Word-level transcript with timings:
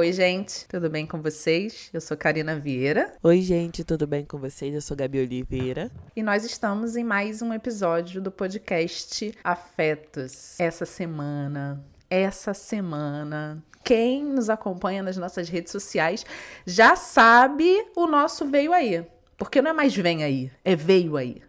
Oi, 0.00 0.14
gente, 0.14 0.66
tudo 0.66 0.88
bem 0.88 1.04
com 1.04 1.20
vocês? 1.20 1.90
Eu 1.92 2.00
sou 2.00 2.16
Karina 2.16 2.58
Vieira. 2.58 3.12
Oi, 3.22 3.42
gente, 3.42 3.84
tudo 3.84 4.06
bem 4.06 4.24
com 4.24 4.38
vocês? 4.38 4.74
Eu 4.74 4.80
sou 4.80 4.96
Gabi 4.96 5.20
Oliveira. 5.20 5.90
E 6.16 6.22
nós 6.22 6.42
estamos 6.42 6.96
em 6.96 7.04
mais 7.04 7.42
um 7.42 7.52
episódio 7.52 8.18
do 8.18 8.30
podcast 8.30 9.30
Afetos. 9.44 10.58
Essa 10.58 10.86
semana, 10.86 11.84
essa 12.08 12.54
semana, 12.54 13.62
quem 13.84 14.24
nos 14.24 14.48
acompanha 14.48 15.02
nas 15.02 15.18
nossas 15.18 15.50
redes 15.50 15.70
sociais 15.70 16.24
já 16.64 16.96
sabe 16.96 17.84
o 17.94 18.06
nosso 18.06 18.46
veio 18.46 18.72
aí. 18.72 19.04
Porque 19.36 19.60
não 19.60 19.72
é 19.72 19.74
mais 19.74 19.94
vem 19.94 20.24
aí, 20.24 20.50
é 20.64 20.74
veio 20.74 21.18
aí. 21.18 21.42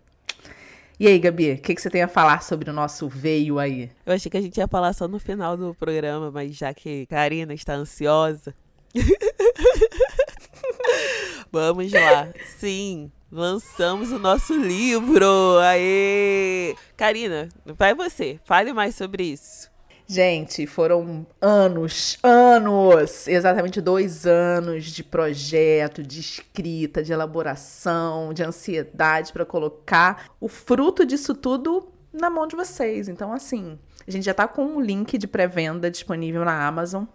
E 1.01 1.07
aí, 1.07 1.17
Gabi, 1.17 1.53
o 1.53 1.57
que, 1.57 1.73
que, 1.73 1.81
você 1.81 1.89
tem 1.89 2.03
a 2.03 2.07
falar 2.07 2.43
sobre 2.43 2.69
o 2.69 2.73
nosso 2.73 3.09
veio 3.09 3.57
aí? 3.57 3.89
Eu 4.05 4.13
achei 4.13 4.29
que 4.29 4.37
a 4.37 4.41
gente 4.41 4.55
ia 4.55 4.67
falar 4.67 4.93
só 4.93 5.07
no 5.07 5.17
final 5.17 5.57
do 5.57 5.73
programa, 5.73 6.29
mas 6.29 6.55
já 6.55 6.75
que 6.75 7.07
Karina 7.07 7.55
está 7.55 7.73
ansiosa. 7.73 8.53
Vamos 11.51 11.91
lá. 11.91 12.31
Sim, 12.59 13.11
lançamos 13.31 14.11
o 14.11 14.19
nosso 14.19 14.55
livro. 14.55 15.57
Aê! 15.63 16.75
Karina, 16.95 17.49
vai 17.65 17.95
você. 17.95 18.39
Fale 18.45 18.71
mais 18.71 18.93
sobre 18.93 19.23
isso. 19.23 19.70
Gente, 20.11 20.67
foram 20.67 21.25
anos, 21.39 22.17
anos, 22.21 23.29
exatamente 23.29 23.79
dois 23.79 24.27
anos 24.27 24.87
de 24.87 25.05
projeto, 25.05 26.03
de 26.03 26.19
escrita, 26.19 27.01
de 27.01 27.13
elaboração, 27.13 28.33
de 28.33 28.43
ansiedade 28.43 29.31
para 29.31 29.45
colocar 29.45 30.25
o 30.37 30.49
fruto 30.49 31.05
disso 31.05 31.33
tudo 31.33 31.87
na 32.11 32.29
mão 32.29 32.45
de 32.45 32.57
vocês. 32.57 33.07
Então, 33.07 33.31
assim, 33.31 33.79
a 34.05 34.11
gente 34.11 34.25
já 34.25 34.31
está 34.31 34.49
com 34.49 34.65
um 34.65 34.81
link 34.81 35.17
de 35.17 35.27
pré-venda 35.27 35.89
disponível 35.89 36.43
na 36.43 36.67
Amazon. 36.67 37.05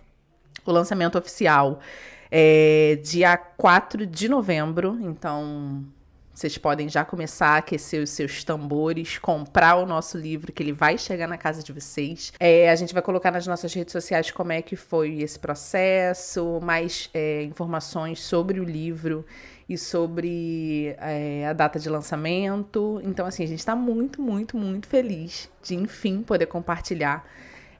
O 0.64 0.72
lançamento 0.72 1.18
oficial 1.18 1.80
é 2.30 2.98
dia 3.04 3.36
4 3.36 4.06
de 4.06 4.26
novembro, 4.26 4.96
então 5.02 5.84
vocês 6.36 6.58
podem 6.58 6.86
já 6.86 7.02
começar 7.02 7.48
a 7.48 7.56
aquecer 7.56 8.02
os 8.02 8.10
seus 8.10 8.44
tambores, 8.44 9.16
comprar 9.16 9.76
o 9.76 9.86
nosso 9.86 10.18
livro, 10.18 10.52
que 10.52 10.62
ele 10.62 10.70
vai 10.70 10.98
chegar 10.98 11.26
na 11.26 11.38
casa 11.38 11.62
de 11.62 11.72
vocês. 11.72 12.30
É, 12.38 12.68
a 12.68 12.76
gente 12.76 12.92
vai 12.92 13.02
colocar 13.02 13.30
nas 13.30 13.46
nossas 13.46 13.72
redes 13.72 13.92
sociais 13.92 14.30
como 14.30 14.52
é 14.52 14.60
que 14.60 14.76
foi 14.76 15.22
esse 15.22 15.38
processo, 15.38 16.60
mais 16.62 17.08
é, 17.14 17.42
informações 17.44 18.20
sobre 18.20 18.60
o 18.60 18.64
livro 18.64 19.24
e 19.66 19.78
sobre 19.78 20.94
é, 20.98 21.46
a 21.48 21.54
data 21.54 21.78
de 21.78 21.88
lançamento. 21.88 23.00
Então, 23.02 23.24
assim, 23.24 23.42
a 23.42 23.48
gente 23.48 23.60
está 23.60 23.74
muito, 23.74 24.20
muito, 24.20 24.58
muito 24.58 24.88
feliz 24.88 25.48
de, 25.62 25.74
enfim, 25.74 26.20
poder 26.20 26.44
compartilhar 26.44 27.26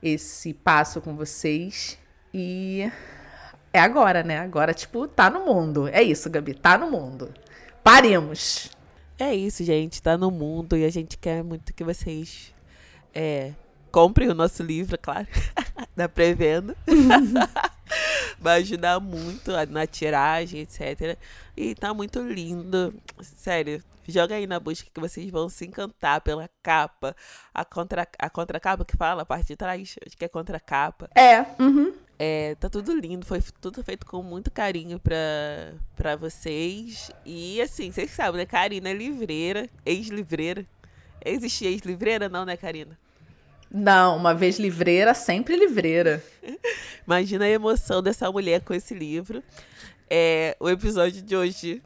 esse 0.02 0.54
passo 0.54 1.02
com 1.02 1.14
vocês. 1.14 1.98
E 2.32 2.90
é 3.70 3.80
agora, 3.80 4.22
né? 4.22 4.38
Agora, 4.38 4.72
tipo, 4.72 5.06
tá 5.06 5.28
no 5.28 5.44
mundo. 5.44 5.88
É 5.88 6.02
isso, 6.02 6.30
Gabi, 6.30 6.54
tá 6.54 6.78
no 6.78 6.90
mundo. 6.90 7.34
Paremos. 7.87 8.69
É 9.17 9.33
isso, 9.33 9.62
gente. 9.62 10.03
Tá 10.03 10.19
no 10.19 10.29
mundo 10.29 10.77
e 10.77 10.84
a 10.84 10.91
gente 10.91 11.17
quer 11.17 11.45
muito 11.45 11.73
que 11.73 11.84
vocês 11.84 12.53
é, 13.15 13.53
comprem 13.92 14.29
o 14.29 14.34
nosso 14.34 14.61
livro, 14.61 14.98
claro, 14.98 15.29
da 15.95 16.09
pré-venda. 16.09 16.77
Vai 18.41 18.59
ajudar 18.59 18.98
muito 18.98 19.53
na 19.70 19.87
tiragem, 19.87 20.62
etc. 20.62 21.17
E 21.57 21.77
tá 21.77 21.95
muito 21.95 22.19
lindo. 22.19 22.92
Sério, 23.23 23.81
joga 24.09 24.34
aí 24.34 24.48
na 24.48 24.59
busca 24.59 24.91
que 24.92 25.01
vocês 25.01 25.31
vão 25.31 25.48
se 25.48 25.64
encantar 25.64 26.20
pela 26.23 26.51
capa. 26.64 27.14
A, 27.55 27.64
contra, 27.64 28.05
a 28.19 28.29
contracapa 28.29 28.84
que 28.84 28.97
fala, 28.97 29.23
a 29.23 29.27
parte 29.27 29.47
de 29.47 29.57
trás, 29.57 29.95
acho 30.05 30.17
que 30.17 30.25
é 30.25 30.29
contracapa. 30.29 31.09
É, 31.14 31.42
uhum. 31.62 31.95
É, 32.19 32.55
tá 32.55 32.70
tudo 32.70 32.98
lindo, 32.98 33.27
foi 33.27 33.42
tudo 33.61 33.84
feito 33.84 34.06
com 34.06 34.22
muito 34.22 34.50
carinho 34.50 34.98
pra, 34.98 35.75
pra 35.95 36.17
vocês. 36.17 37.11
E 37.25 37.61
assim, 37.61 37.91
vocês 37.91 38.11
sabem, 38.11 38.40
né? 38.40 38.46
Karina 38.46 38.89
é 38.89 38.95
livreira, 38.95 39.68
ex-livreira. 39.85 40.64
Existe 41.24 41.67
ex-livreira, 41.67 42.29
não, 42.29 42.45
né, 42.45 42.57
Karina? 42.57 42.98
Não, 43.70 44.17
uma 44.17 44.35
vez 44.35 44.58
livreira, 44.58 45.13
sempre 45.13 45.57
livreira. 45.57 46.23
Imagina 47.07 47.45
a 47.45 47.51
emoção 47.51 48.02
dessa 48.02 48.30
mulher 48.30 48.63
com 48.63 48.73
esse 48.73 48.95
livro. 48.95 49.42
É, 50.08 50.57
o 50.61 50.70
episódio 50.70 51.20
de 51.20 51.36
hoje, 51.36 51.83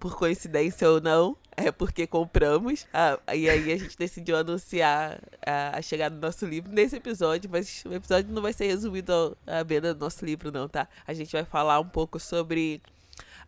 por 0.00 0.16
coincidência 0.16 0.88
ou 0.88 1.00
não, 1.00 1.36
é 1.66 1.72
porque 1.72 2.06
compramos. 2.06 2.86
Ah, 2.92 3.18
e 3.34 3.48
aí 3.48 3.72
a 3.72 3.76
gente 3.76 3.98
decidiu 3.98 4.36
anunciar 4.36 5.20
a, 5.44 5.78
a, 5.78 5.82
chegada 5.82 6.14
do 6.14 6.20
nosso 6.20 6.46
livro 6.46 6.72
nesse 6.72 6.96
episódio, 6.96 7.50
mas 7.50 7.84
o 7.84 7.92
episódio 7.92 8.32
não 8.32 8.42
vai 8.42 8.52
ser 8.52 8.66
resumido 8.66 9.36
à 9.46 9.62
venda 9.62 9.92
do 9.92 10.00
nosso 10.00 10.24
livro, 10.24 10.52
não, 10.52 10.68
tá? 10.68 10.88
A 11.06 11.12
gente 11.12 11.32
vai 11.32 11.44
falar 11.44 11.80
um 11.80 11.88
pouco 11.88 12.20
sobre 12.20 12.80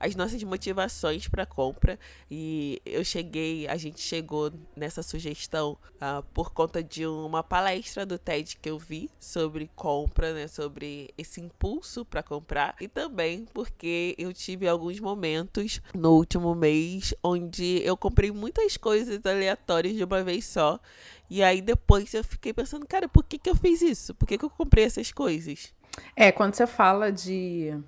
as 0.01 0.17
nossas 0.17 0.43
motivações 0.43 1.29
para 1.29 1.45
compra 1.45 1.99
e 2.31 2.81
eu 2.87 3.05
cheguei, 3.05 3.69
a 3.69 3.77
gente 3.77 4.01
chegou 4.01 4.51
nessa 4.75 5.03
sugestão 5.03 5.77
uh, 5.97 6.23
por 6.33 6.53
conta 6.53 6.83
de 6.83 7.07
uma 7.07 7.43
palestra 7.43 8.07
do 8.07 8.19
TED 8.19 8.57
que 8.57 8.71
eu 8.71 8.79
vi 8.79 9.11
sobre 9.21 9.71
compra, 9.77 10.33
né, 10.33 10.49
sobre 10.49 11.11
esse 11.19 11.41
impulso 11.41 12.03
para 12.05 12.23
comprar 12.23 12.75
e 12.81 12.89
também 12.89 13.45
porque 13.53 14.15
eu 14.17 14.33
tive 14.33 14.67
alguns 14.67 14.99
momentos 14.99 15.83
no 15.95 16.13
último 16.13 16.55
mês 16.55 17.15
onde 17.23 17.83
eu 17.85 17.97
comprei 17.97 18.31
muitas 18.31 18.79
coisas 18.79 19.25
aleatórias 19.27 19.95
de 19.95 20.03
uma 20.03 20.25
vez 20.25 20.47
só 20.47 20.81
e 21.29 21.43
aí 21.43 21.61
depois 21.61 22.13
eu 22.15 22.25
fiquei 22.25 22.53
pensando, 22.53 22.87
cara, 22.87 23.07
por 23.07 23.23
que, 23.23 23.39
que 23.39 23.51
eu 23.51 23.55
fiz 23.55 23.83
isso? 23.83 24.15
Por 24.15 24.27
que, 24.27 24.37
que 24.37 24.45
eu 24.45 24.51
comprei 24.51 24.85
essas 24.85 25.13
coisas? 25.13 25.73
É, 26.17 26.33
quando 26.33 26.55
você 26.55 26.67
fala 26.67 27.13
de 27.13 27.79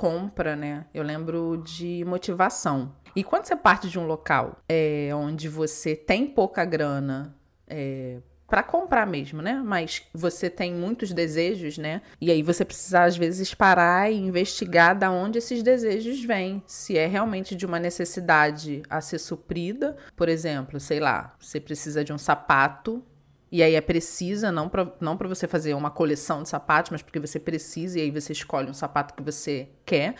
compra, 0.00 0.56
né? 0.56 0.86
Eu 0.94 1.02
lembro 1.02 1.62
de 1.62 2.02
motivação. 2.06 2.94
E 3.14 3.22
quando 3.22 3.44
você 3.44 3.54
parte 3.54 3.86
de 3.86 3.98
um 3.98 4.06
local 4.06 4.58
é, 4.66 5.10
onde 5.12 5.46
você 5.46 5.94
tem 5.94 6.26
pouca 6.26 6.64
grana 6.64 7.36
é, 7.68 8.16
para 8.48 8.62
comprar 8.62 9.06
mesmo, 9.06 9.42
né? 9.42 9.60
Mas 9.62 10.02
você 10.14 10.48
tem 10.48 10.72
muitos 10.72 11.12
desejos, 11.12 11.76
né? 11.76 12.00
E 12.18 12.30
aí 12.30 12.42
você 12.42 12.64
precisa 12.64 13.04
às 13.04 13.14
vezes 13.14 13.52
parar 13.52 14.10
e 14.10 14.16
investigar 14.16 14.98
da 14.98 15.10
onde 15.10 15.36
esses 15.36 15.62
desejos 15.62 16.24
vêm, 16.24 16.62
se 16.66 16.96
é 16.96 17.06
realmente 17.06 17.54
de 17.54 17.66
uma 17.66 17.78
necessidade 17.78 18.80
a 18.88 19.02
ser 19.02 19.18
suprida, 19.18 19.98
por 20.16 20.30
exemplo, 20.30 20.80
sei 20.80 20.98
lá, 20.98 21.36
você 21.38 21.60
precisa 21.60 22.02
de 22.02 22.10
um 22.10 22.18
sapato 22.18 23.04
e 23.52 23.62
aí 23.62 23.74
é 23.74 23.80
precisa, 23.80 24.52
não 24.52 24.68
para 24.68 24.92
não 25.00 25.16
você 25.16 25.48
fazer 25.48 25.74
uma 25.74 25.90
coleção 25.90 26.42
de 26.42 26.48
sapatos, 26.48 26.92
mas 26.92 27.02
porque 27.02 27.18
você 27.18 27.40
precisa 27.40 27.98
e 27.98 28.02
aí 28.02 28.10
você 28.10 28.32
escolhe 28.32 28.70
um 28.70 28.74
sapato 28.74 29.12
que 29.14 29.22
você 29.22 29.68
quer. 29.84 30.14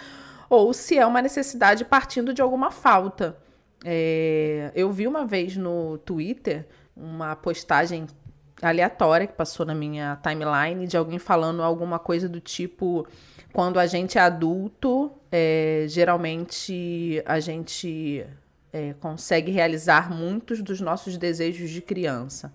Ou 0.48 0.72
se 0.74 0.98
é 0.98 1.06
uma 1.06 1.22
necessidade 1.22 1.84
partindo 1.84 2.34
de 2.34 2.42
alguma 2.42 2.72
falta. 2.72 3.36
É, 3.84 4.72
eu 4.74 4.90
vi 4.90 5.06
uma 5.06 5.24
vez 5.24 5.56
no 5.56 5.96
Twitter 5.98 6.66
uma 6.96 7.36
postagem 7.36 8.08
aleatória 8.60 9.26
que 9.26 9.32
passou 9.32 9.64
na 9.64 9.74
minha 9.74 10.16
timeline 10.16 10.86
de 10.86 10.96
alguém 10.96 11.18
falando 11.18 11.62
alguma 11.62 12.00
coisa 12.00 12.28
do 12.28 12.40
tipo: 12.40 13.06
quando 13.52 13.78
a 13.78 13.86
gente 13.86 14.18
é 14.18 14.20
adulto, 14.20 15.12
é, 15.30 15.86
geralmente 15.88 17.22
a 17.24 17.38
gente 17.38 18.26
é, 18.72 18.92
consegue 18.94 19.52
realizar 19.52 20.10
muitos 20.10 20.60
dos 20.62 20.80
nossos 20.80 21.16
desejos 21.16 21.70
de 21.70 21.80
criança 21.80 22.52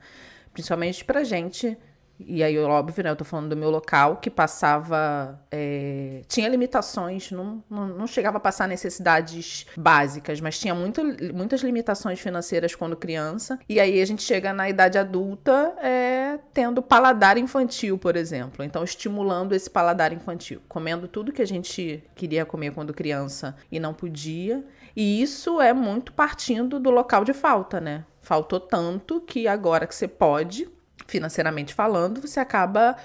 principalmente 0.56 1.04
pra 1.04 1.24
gente. 1.24 1.78
E 2.18 2.42
aí, 2.42 2.58
óbvio, 2.58 3.04
né? 3.04 3.10
Eu 3.10 3.16
tô 3.16 3.26
falando 3.26 3.50
do 3.50 3.58
meu 3.58 3.70
local, 3.70 4.18
que 4.18 4.30
passava. 4.30 5.38
É, 5.52 6.22
tinha 6.28 6.48
limitações, 6.48 7.30
não, 7.32 7.62
não, 7.70 7.88
não, 7.88 8.08
chegava 8.08 8.38
a 8.38 8.40
passar 8.40 8.68
necessidades 8.68 9.66
básicas, 9.76 10.40
mas 10.40 10.58
tinha 10.58 10.74
muito, 10.74 11.02
muitas 11.34 11.62
limitações 11.62 12.20
financeiras 12.20 12.74
quando 12.74 12.96
criança. 12.96 13.60
E 13.68 13.80
aí 13.80 14.02
a 14.02 14.06
gente 14.06 14.24
chega 14.24 14.54
na 14.54 14.70
idade 14.70 14.98
adulta 14.98 15.76
é, 15.82 16.40
tendo 16.54 16.82
paladar 16.82 17.38
infantil, 17.38 17.98
por 17.98 18.16
exemplo. 18.16 18.64
Então, 18.64 18.84
estimulando 18.84 19.54
esse 19.54 19.70
paladar 19.70 20.14
infantil, 20.14 20.62
comendo 20.70 21.10
tudo 21.10 21.34
que 21.34 21.42
a 21.42 21.48
gente 21.48 22.02
queria 22.16 22.46
comer 22.46 22.72
quando 22.72 22.94
criança 22.94 23.58
e 23.70 23.78
não 23.78 23.94
podia. 23.94 24.64
E 24.96 25.22
isso 25.22 25.60
é 25.60 25.74
muito 25.74 26.14
partindo 26.14 26.80
do 26.80 26.90
local 26.90 27.26
de 27.26 27.34
falta, 27.34 27.82
né? 27.82 28.06
Faltou 28.26 28.60
tanto 28.60 29.22
que 29.22 29.48
agora 29.48 29.86
que 29.86 29.94
você 29.94 30.08
pode, 30.08 30.68
financeiramente 31.06 31.76
falando, 31.76 32.20
você 32.20 32.40
acaba 32.40 32.98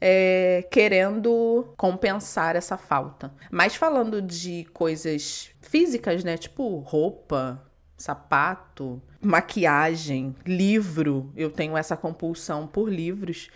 é, 0.00 0.66
querendo 0.68 1.72
compensar 1.76 2.56
essa 2.56 2.76
falta. 2.76 3.32
Mas 3.52 3.76
falando 3.76 4.20
de 4.20 4.66
coisas 4.72 5.50
físicas, 5.60 6.24
né? 6.24 6.36
Tipo 6.36 6.78
roupa, 6.78 7.62
sapato, 7.96 9.00
maquiagem, 9.22 10.34
livro. 10.44 11.32
Eu 11.36 11.52
tenho 11.52 11.76
essa 11.76 11.96
compulsão 11.96 12.66
por 12.66 12.92
livros. 12.92 13.50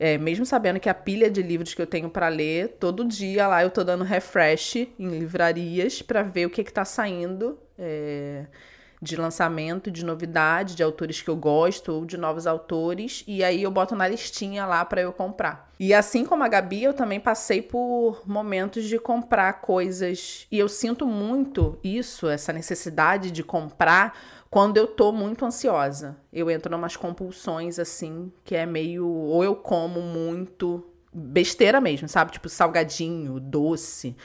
É, 0.00 0.16
mesmo 0.16 0.46
sabendo 0.46 0.80
que 0.80 0.88
a 0.88 0.94
pilha 0.94 1.30
de 1.30 1.42
livros 1.42 1.74
que 1.74 1.82
eu 1.82 1.86
tenho 1.86 2.08
para 2.08 2.28
ler, 2.28 2.78
todo 2.80 3.04
dia 3.04 3.46
lá 3.46 3.62
eu 3.62 3.68
tô 3.68 3.84
dando 3.84 4.02
refresh 4.02 4.76
em 4.98 5.08
livrarias 5.18 6.00
para 6.00 6.22
ver 6.22 6.46
o 6.46 6.50
que, 6.50 6.64
que 6.64 6.72
tá 6.72 6.86
saindo. 6.86 7.58
É, 7.78 8.46
de 9.04 9.16
lançamento, 9.16 9.90
de 9.90 10.04
novidade, 10.04 10.74
de 10.74 10.82
autores 10.82 11.22
que 11.22 11.28
eu 11.28 11.36
gosto 11.36 11.92
ou 11.92 12.04
de 12.04 12.16
novos 12.16 12.46
autores, 12.46 13.22
e 13.26 13.44
aí 13.44 13.62
eu 13.62 13.70
boto 13.70 13.94
na 13.94 14.08
listinha 14.08 14.66
lá 14.66 14.84
para 14.84 15.02
eu 15.02 15.12
comprar. 15.12 15.70
E 15.78 15.92
assim 15.92 16.24
como 16.24 16.42
a 16.42 16.48
Gabi, 16.48 16.82
eu 16.82 16.94
também 16.94 17.20
passei 17.20 17.60
por 17.60 18.22
momentos 18.26 18.84
de 18.84 18.98
comprar 18.98 19.60
coisas, 19.60 20.46
e 20.50 20.58
eu 20.58 20.68
sinto 20.68 21.06
muito 21.06 21.78
isso, 21.84 22.28
essa 22.28 22.52
necessidade 22.52 23.30
de 23.30 23.44
comprar 23.44 24.18
quando 24.50 24.76
eu 24.76 24.86
tô 24.86 25.12
muito 25.12 25.44
ansiosa. 25.44 26.16
Eu 26.32 26.50
entro 26.50 26.72
em 26.72 26.78
umas 26.78 26.96
compulsões 26.96 27.78
assim, 27.78 28.32
que 28.44 28.54
é 28.54 28.64
meio 28.64 29.06
ou 29.06 29.44
eu 29.44 29.54
como 29.54 30.00
muito 30.00 30.84
besteira 31.12 31.80
mesmo, 31.80 32.08
sabe? 32.08 32.32
Tipo 32.32 32.48
salgadinho, 32.48 33.38
doce 33.38 34.16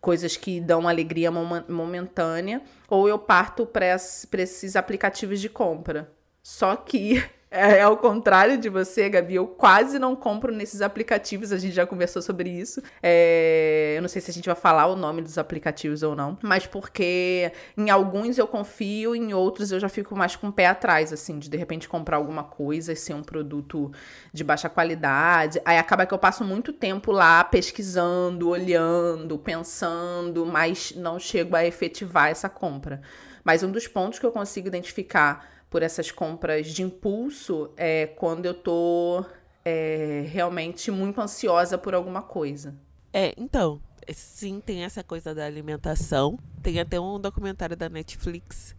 coisas 0.00 0.36
que 0.36 0.60
dão 0.60 0.88
alegria 0.88 1.30
momentânea, 1.30 2.62
ou 2.88 3.08
eu 3.08 3.18
parto 3.18 3.66
para 3.66 3.86
esses 3.86 4.76
aplicativos 4.76 5.40
de 5.40 5.48
compra. 5.48 6.10
Só 6.42 6.76
que 6.76 7.22
é, 7.50 7.78
é 7.78 7.82
ao 7.82 7.96
contrário 7.96 8.58
de 8.58 8.68
você, 8.68 9.08
Gabi. 9.08 9.34
Eu 9.34 9.46
quase 9.46 9.98
não 9.98 10.14
compro 10.14 10.52
nesses 10.54 10.82
aplicativos. 10.82 11.52
A 11.52 11.58
gente 11.58 11.74
já 11.74 11.86
conversou 11.86 12.20
sobre 12.20 12.50
isso. 12.50 12.82
É, 13.02 13.94
eu 13.96 14.02
não 14.02 14.08
sei 14.08 14.20
se 14.20 14.30
a 14.30 14.34
gente 14.34 14.46
vai 14.46 14.54
falar 14.54 14.86
o 14.86 14.96
nome 14.96 15.22
dos 15.22 15.38
aplicativos 15.38 16.02
ou 16.02 16.14
não. 16.14 16.36
Mas 16.42 16.66
porque 16.66 17.50
em 17.76 17.90
alguns 17.90 18.38
eu 18.38 18.46
confio, 18.46 19.14
em 19.14 19.32
outros 19.32 19.72
eu 19.72 19.80
já 19.80 19.88
fico 19.88 20.14
mais 20.14 20.36
com 20.36 20.48
o 20.48 20.52
pé 20.52 20.66
atrás, 20.66 21.12
assim, 21.12 21.38
de 21.38 21.48
de 21.48 21.56
repente 21.56 21.88
comprar 21.88 22.16
alguma 22.18 22.44
coisa 22.44 22.92
e 22.92 22.96
ser 22.96 23.14
um 23.14 23.22
produto 23.22 23.90
de 24.32 24.44
baixa 24.44 24.68
qualidade. 24.68 25.60
Aí 25.64 25.78
acaba 25.78 26.04
que 26.04 26.12
eu 26.12 26.18
passo 26.18 26.44
muito 26.44 26.72
tempo 26.72 27.10
lá 27.12 27.42
pesquisando, 27.44 28.50
olhando, 28.50 29.38
pensando, 29.38 30.44
mas 30.44 30.92
não 30.94 31.18
chego 31.18 31.56
a 31.56 31.64
efetivar 31.64 32.28
essa 32.28 32.48
compra. 32.48 33.00
Mas 33.42 33.62
um 33.62 33.70
dos 33.70 33.88
pontos 33.88 34.18
que 34.18 34.26
eu 34.26 34.32
consigo 34.32 34.68
identificar 34.68 35.57
por 35.70 35.82
essas 35.82 36.10
compras 36.10 36.68
de 36.68 36.82
impulso 36.82 37.70
é 37.76 38.06
quando 38.06 38.46
eu 38.46 38.54
tô 38.54 39.24
é, 39.64 40.24
realmente 40.28 40.90
muito 40.90 41.20
ansiosa 41.20 41.76
por 41.76 41.94
alguma 41.94 42.22
coisa. 42.22 42.74
É, 43.12 43.34
então, 43.36 43.80
sim, 44.12 44.60
tem 44.60 44.84
essa 44.84 45.04
coisa 45.04 45.34
da 45.34 45.44
alimentação. 45.44 46.38
Tem 46.62 46.80
até 46.80 46.98
um 46.98 47.20
documentário 47.20 47.76
da 47.76 47.88
Netflix. 47.88 48.74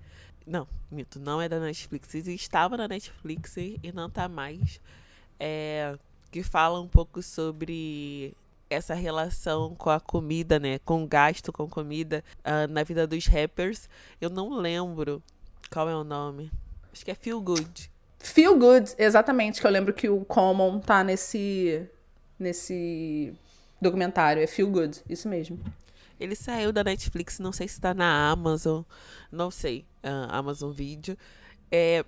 Não, 0.45 0.67
mito, 0.89 1.19
não 1.19 1.41
é 1.41 1.47
da 1.47 1.59
Netflix. 1.59 2.13
Estava 2.15 2.75
na 2.75 2.87
Netflix 2.87 3.55
e 3.57 3.79
não 3.93 4.09
tá 4.09 4.27
mais. 4.27 4.81
É, 5.39 5.95
que 6.31 6.43
fala 6.43 6.79
um 6.79 6.87
pouco 6.87 7.21
sobre 7.21 8.33
essa 8.69 8.93
relação 8.93 9.73
com 9.75 9.89
a 9.89 9.99
comida, 9.99 10.59
né? 10.59 10.79
Com 10.79 11.03
o 11.03 11.07
gasto 11.07 11.51
com 11.51 11.67
comida 11.67 12.23
uh, 12.39 12.71
na 12.71 12.83
vida 12.83 13.07
dos 13.07 13.25
rappers. 13.25 13.89
Eu 14.21 14.29
não 14.29 14.57
lembro 14.57 15.23
qual 15.71 15.89
é 15.89 15.95
o 15.95 16.03
nome. 16.03 16.51
Acho 16.99 17.05
que 17.05 17.11
é 17.11 17.15
Feel 17.15 17.39
Good. 17.39 17.89
Feel 18.19 18.59
Good, 18.59 18.93
exatamente, 18.97 19.61
que 19.61 19.65
eu 19.65 19.71
lembro 19.71 19.93
que 19.93 20.09
o 20.09 20.25
Common 20.25 20.81
tá 20.81 21.01
nesse 21.01 21.87
nesse 22.37 23.33
documentário, 23.81 24.43
é 24.43 24.47
Feel 24.47 24.69
Good, 24.69 25.03
isso 25.07 25.29
mesmo. 25.29 25.57
Ele 26.19 26.35
saiu 26.35 26.73
da 26.73 26.83
Netflix, 26.83 27.39
não 27.39 27.53
sei 27.53 27.69
se 27.69 27.79
tá 27.79 27.93
na 27.93 28.29
Amazon, 28.29 28.81
não 29.31 29.49
sei, 29.49 29.85
uh, 30.03 30.27
Amazon 30.29 30.73
Video. 30.73 31.17
É, 31.71 32.03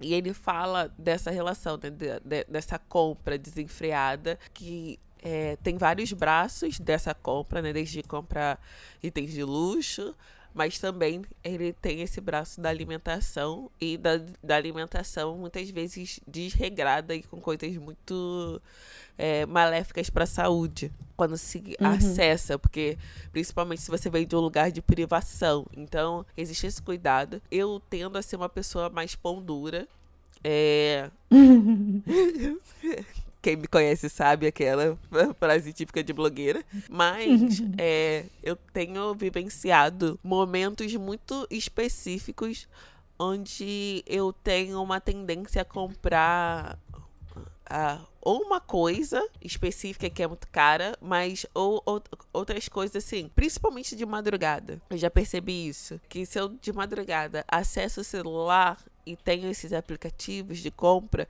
e 0.00 0.14
ele 0.14 0.32
fala 0.32 0.94
dessa 0.96 1.32
relação, 1.32 1.76
né, 1.82 1.90
de, 1.90 2.20
de, 2.20 2.44
dessa 2.44 2.78
compra 2.78 3.36
desenfreada, 3.36 4.38
que 4.54 4.96
é, 5.20 5.56
tem 5.56 5.76
vários 5.76 6.12
braços 6.12 6.78
dessa 6.78 7.12
compra, 7.14 7.60
né, 7.60 7.72
desde 7.72 8.04
comprar 8.04 8.60
itens 9.02 9.32
de 9.32 9.42
luxo 9.42 10.14
mas 10.54 10.78
também 10.78 11.22
ele 11.42 11.72
tem 11.72 12.00
esse 12.00 12.20
braço 12.20 12.60
da 12.60 12.68
alimentação 12.68 13.70
e 13.80 13.96
da, 13.96 14.20
da 14.42 14.56
alimentação 14.56 15.36
muitas 15.36 15.70
vezes 15.70 16.20
desregrada 16.26 17.14
e 17.14 17.22
com 17.22 17.40
coisas 17.40 17.76
muito 17.76 18.60
é, 19.16 19.46
maléficas 19.46 20.10
para 20.10 20.24
a 20.24 20.26
saúde 20.26 20.92
quando 21.16 21.36
se 21.36 21.58
uhum. 21.80 21.86
acessa, 21.86 22.58
porque 22.58 22.96
principalmente 23.32 23.82
se 23.82 23.90
você 23.90 24.08
vem 24.08 24.26
de 24.26 24.36
um 24.36 24.40
lugar 24.40 24.70
de 24.70 24.80
privação, 24.80 25.66
então 25.76 26.24
existe 26.36 26.66
esse 26.66 26.82
cuidado. 26.82 27.42
Eu 27.50 27.80
tendo 27.90 28.16
a 28.16 28.22
ser 28.22 28.36
uma 28.36 28.48
pessoa 28.48 28.88
mais 28.88 29.14
pão 29.14 29.42
dura, 29.42 29.88
é... 30.44 31.10
Quem 33.40 33.56
me 33.56 33.66
conhece 33.66 34.08
sabe 34.08 34.46
aquela 34.46 34.98
frase 35.38 35.72
típica 35.72 36.02
de 36.02 36.12
blogueira. 36.12 36.64
Mas 36.88 37.62
é, 37.78 38.24
eu 38.42 38.56
tenho 38.72 39.14
vivenciado 39.14 40.18
momentos 40.22 40.94
muito 40.94 41.46
específicos 41.50 42.68
onde 43.18 44.02
eu 44.06 44.32
tenho 44.32 44.80
uma 44.82 45.00
tendência 45.00 45.62
a 45.62 45.64
comprar 45.64 46.78
uh, 47.68 48.06
ou 48.20 48.42
uma 48.42 48.60
coisa 48.60 49.26
específica 49.40 50.10
que 50.10 50.22
é 50.22 50.26
muito 50.26 50.46
cara, 50.48 50.96
mas 51.00 51.46
ou, 51.54 51.82
ou, 51.84 52.02
outras 52.32 52.68
coisas 52.68 52.96
assim, 53.04 53.30
principalmente 53.34 53.96
de 53.96 54.04
madrugada. 54.04 54.80
Eu 54.90 54.98
já 54.98 55.10
percebi 55.10 55.66
isso, 55.68 56.00
que 56.08 56.24
se 56.26 56.38
eu 56.38 56.48
de 56.48 56.72
madrugada 56.72 57.44
acesso 57.48 58.00
o 58.00 58.04
celular 58.04 58.78
e 59.12 59.16
tenho 59.16 59.50
esses 59.50 59.72
aplicativos 59.72 60.58
de 60.58 60.70
compra, 60.70 61.26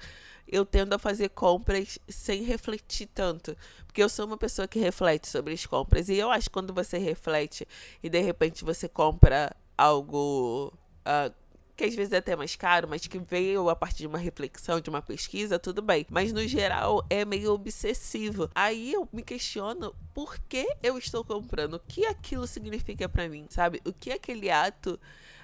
eu 0.46 0.64
tendo 0.64 0.94
a 0.94 0.98
fazer 0.98 1.28
compras 1.30 1.98
sem 2.08 2.42
refletir 2.42 3.06
tanto. 3.14 3.56
Porque 3.86 4.02
eu 4.02 4.08
sou 4.08 4.26
uma 4.26 4.36
pessoa 4.36 4.66
que 4.66 4.78
reflete 4.78 5.28
sobre 5.28 5.54
as 5.54 5.64
compras. 5.64 6.08
E 6.08 6.16
eu 6.16 6.30
acho 6.30 6.48
que 6.48 6.52
quando 6.52 6.74
você 6.74 6.98
reflete 6.98 7.66
e 8.02 8.08
de 8.08 8.20
repente 8.20 8.64
você 8.64 8.88
compra 8.88 9.54
algo. 9.76 10.72
Uh, 11.00 11.32
que 11.76 11.84
às 11.84 11.94
vezes 11.94 12.12
é 12.12 12.16
até 12.16 12.34
mais 12.34 12.56
caro, 12.56 12.88
mas 12.88 13.06
que 13.06 13.20
veio 13.20 13.68
a 13.68 13.76
partir 13.76 13.98
de 13.98 14.08
uma 14.08 14.18
reflexão, 14.18 14.80
de 14.80 14.90
uma 14.90 15.00
pesquisa, 15.00 15.60
tudo 15.60 15.80
bem. 15.80 16.04
Mas 16.10 16.32
no 16.32 16.44
geral 16.44 17.06
é 17.08 17.24
meio 17.24 17.52
obsessivo. 17.52 18.50
Aí 18.52 18.92
eu 18.92 19.08
me 19.12 19.22
questiono 19.22 19.94
por 20.12 20.36
que 20.40 20.66
eu 20.82 20.98
estou 20.98 21.24
comprando, 21.24 21.74
o 21.74 21.78
que 21.78 22.04
aquilo 22.04 22.48
significa 22.48 23.08
para 23.08 23.28
mim, 23.28 23.46
sabe? 23.48 23.80
O 23.84 23.92
que 23.92 24.10
aquele 24.10 24.50
ato 24.50 24.98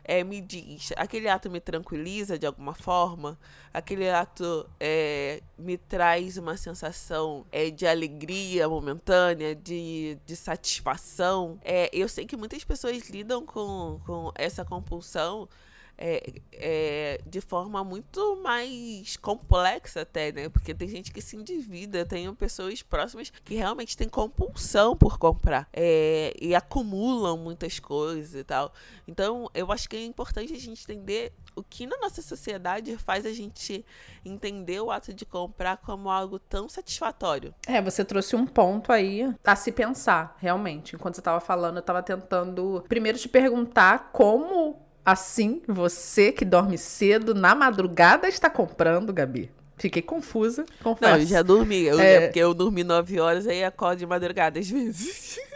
é, 0.05 0.23
me 0.23 0.41
diz, 0.41 0.93
aquele 0.97 1.29
ato 1.29 1.51
me 1.51 1.61
tranquiliza 1.61 2.39
de 2.39 2.47
alguma 2.47 2.75
forma, 2.75 3.39
aquele 3.73 4.11
ato 4.11 4.69
é, 4.79 5.43
me 5.59 5.79
traz 5.79 6.37
uma 6.37 6.57
sensação 6.57 7.47
é, 7.51 7.71
de 7.71 7.87
alegria 7.87 8.69
momentânea, 8.69 9.55
de, 9.55 10.19
de 10.27 10.37
satisfação. 10.37 11.59
É, 11.63 11.89
eu 11.93 12.09
sei 12.09 12.27
que 12.27 12.37
muitas 12.37 12.63
pessoas 12.65 13.09
lidam 13.09 13.45
com, 13.45 14.01
com 14.05 14.31
essa 14.35 14.65
compulsão 14.65 15.49
é, 15.97 16.33
é, 16.53 17.21
de 17.27 17.41
forma 17.41 17.83
muito 17.85 18.41
mais 18.43 19.17
complexa 19.17 20.03
até, 20.03 20.33
né? 20.33 20.49
Porque 20.49 20.75
tem 20.75 20.89
gente 20.89 21.13
que 21.13 21.21
se 21.21 21.37
endivida, 21.37 22.05
tenho 22.05 22.35
pessoas 22.35 22.83
próximas 22.83 23.31
que 23.45 23.55
realmente 23.55 23.97
têm 23.97 24.09
compulsão 24.09 24.97
por 24.97 25.19
comprar 25.19 25.69
é, 25.73 26.35
e 26.41 26.55
acumulam 26.55 27.37
muitas 27.37 27.79
coisas 27.79 28.35
e 28.35 28.45
tal. 28.45 28.73
Então, 29.07 29.49
eu 29.55 29.71
acho 29.71 29.89
que 29.89 29.97
é 29.97 30.05
importante 30.05 30.53
a 30.53 30.59
gente 30.59 30.83
entender 30.83 31.33
o 31.57 31.63
que 31.63 31.87
na 31.87 31.97
nossa 31.99 32.21
sociedade 32.21 32.97
faz 32.97 33.25
a 33.25 33.33
gente 33.33 33.85
entender 34.25 34.81
o 34.81 34.91
ato 34.91 35.15
de 35.15 35.25
comprar 35.25 35.77
como 35.77 36.11
algo 36.11 36.39
tão 36.39 36.69
satisfatório. 36.69 37.55
É, 37.67 37.81
você 37.81 38.05
trouxe 38.05 38.35
um 38.35 38.47
ponto 38.47 38.91
aí 38.91 39.33
a 39.45 39.57
se 39.57 39.71
pensar, 39.71 40.37
realmente. 40.41 40.97
Enquanto 40.97 41.15
você 41.15 41.21
estava 41.21 41.41
falando, 41.41 41.77
eu 41.77 41.81
estava 41.81 42.03
tentando 42.03 42.85
primeiro 42.89 43.19
te 43.19 43.29
perguntar 43.29 44.11
como 44.13 44.84
Assim, 45.05 45.61
você 45.67 46.33
que 46.33 46.45
dorme 46.45 46.79
cedo, 46.79 47.35
na 47.35 47.55
madrugada 47.55 48.27
está 48.27 48.49
comprando, 48.49 49.13
Gabi. 49.13 49.51
Fiquei 49.77 50.03
confusa, 50.03 50.65
confesso. 50.83 51.13
Não, 51.13 51.21
eu 51.21 51.27
já 51.27 51.43
dormi. 51.43 51.83
Eu, 51.83 51.99
é... 51.99 52.21
Porque 52.23 52.39
eu 52.39 52.55
dormi 52.55 52.85
nove 52.85 53.19
horas, 53.19 53.47
aí 53.47 53.65
acordo 53.65 53.99
de 53.99 54.07
madrugada 54.07 54.59
às 54.59 54.71
vezes. 54.71 55.39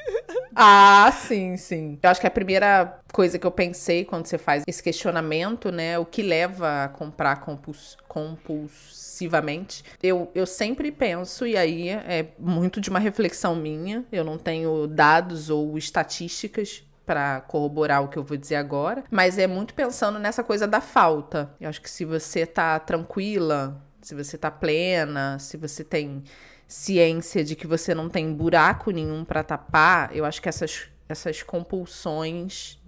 Ah, 0.61 1.13
sim, 1.13 1.57
sim. 1.57 1.99
Eu 2.03 2.11
acho 2.11 2.21
que 2.21 2.27
a 2.27 2.31
primeira 2.31 2.99
coisa 3.13 3.39
que 3.39 3.47
eu 3.47 3.51
pensei 3.51 4.05
quando 4.05 4.27
você 4.27 4.37
faz 4.37 4.65
esse 4.67 4.83
questionamento, 4.83 5.71
né? 5.71 5.97
O 5.99 6.05
que 6.05 6.21
leva 6.21 6.85
a 6.85 6.89
comprar 6.89 7.37
compuls 7.43 7.97
compulsivamente. 8.09 9.85
Eu, 10.03 10.29
eu 10.35 10.47
sempre 10.47 10.91
penso, 10.91 11.47
e 11.47 11.57
aí 11.57 11.91
é 11.91 12.27
muito 12.41 12.81
de 12.81 12.91
uma 12.91 12.99
reflexão 12.99 13.55
minha, 13.55 14.05
eu 14.11 14.25
não 14.25 14.37
tenho 14.37 14.89
dados 14.89 15.49
ou 15.49 15.79
estatísticas 15.79 16.83
para 17.09 17.41
corroborar 17.41 18.05
o 18.05 18.09
que 18.09 18.19
eu 18.19 18.23
vou 18.23 18.37
dizer 18.37 18.57
agora, 18.57 19.03
mas 19.11 19.39
é 19.39 19.47
muito 19.47 19.73
pensando 19.73 20.19
nessa 20.19 20.45
coisa 20.45 20.69
da 20.69 20.79
falta. 20.79 21.51
Eu 21.59 21.71
acho 21.71 21.81
que 21.81 21.89
se 21.89 22.05
você 22.05 22.45
tá 22.45 22.79
tranquila, 22.79 23.83
se 24.03 24.15
você 24.15 24.37
tá 24.37 24.51
plena, 24.51 25.39
se 25.39 25.57
você 25.57 25.83
tem 25.83 26.23
ciência 26.67 27.43
de 27.43 27.57
que 27.57 27.67
você 27.67 27.95
não 27.95 28.11
tem 28.11 28.31
buraco 28.31 28.91
nenhum 28.91 29.25
para 29.25 29.43
tapar, 29.43 30.15
eu 30.15 30.27
acho 30.27 30.43
que 30.43 30.51
essas, 30.51 30.91
essas 31.09 31.43
compulsões 31.43 32.79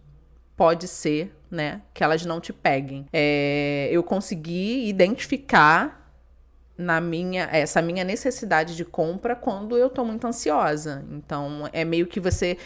pode 0.55 0.87
ser, 0.87 1.35
né, 1.51 1.81
que 1.95 2.05
elas 2.05 2.27
não 2.27 2.43
te 2.43 2.53
peguem. 2.53 3.07
É, 3.15 3.89
eu 3.91 4.03
consegui 4.03 4.87
identificar 4.87 6.13
na 6.77 7.01
minha 7.01 7.49
essa 7.51 7.81
minha 7.81 8.05
necessidade 8.05 8.77
de 8.77 8.85
compra 8.85 9.35
quando 9.35 9.79
eu 9.79 9.89
tô 9.89 10.05
muito 10.05 10.27
ansiosa. 10.27 11.07
Então 11.11 11.67
é 11.73 11.87
meio 11.87 12.07
que 12.07 12.21
você 12.21 12.59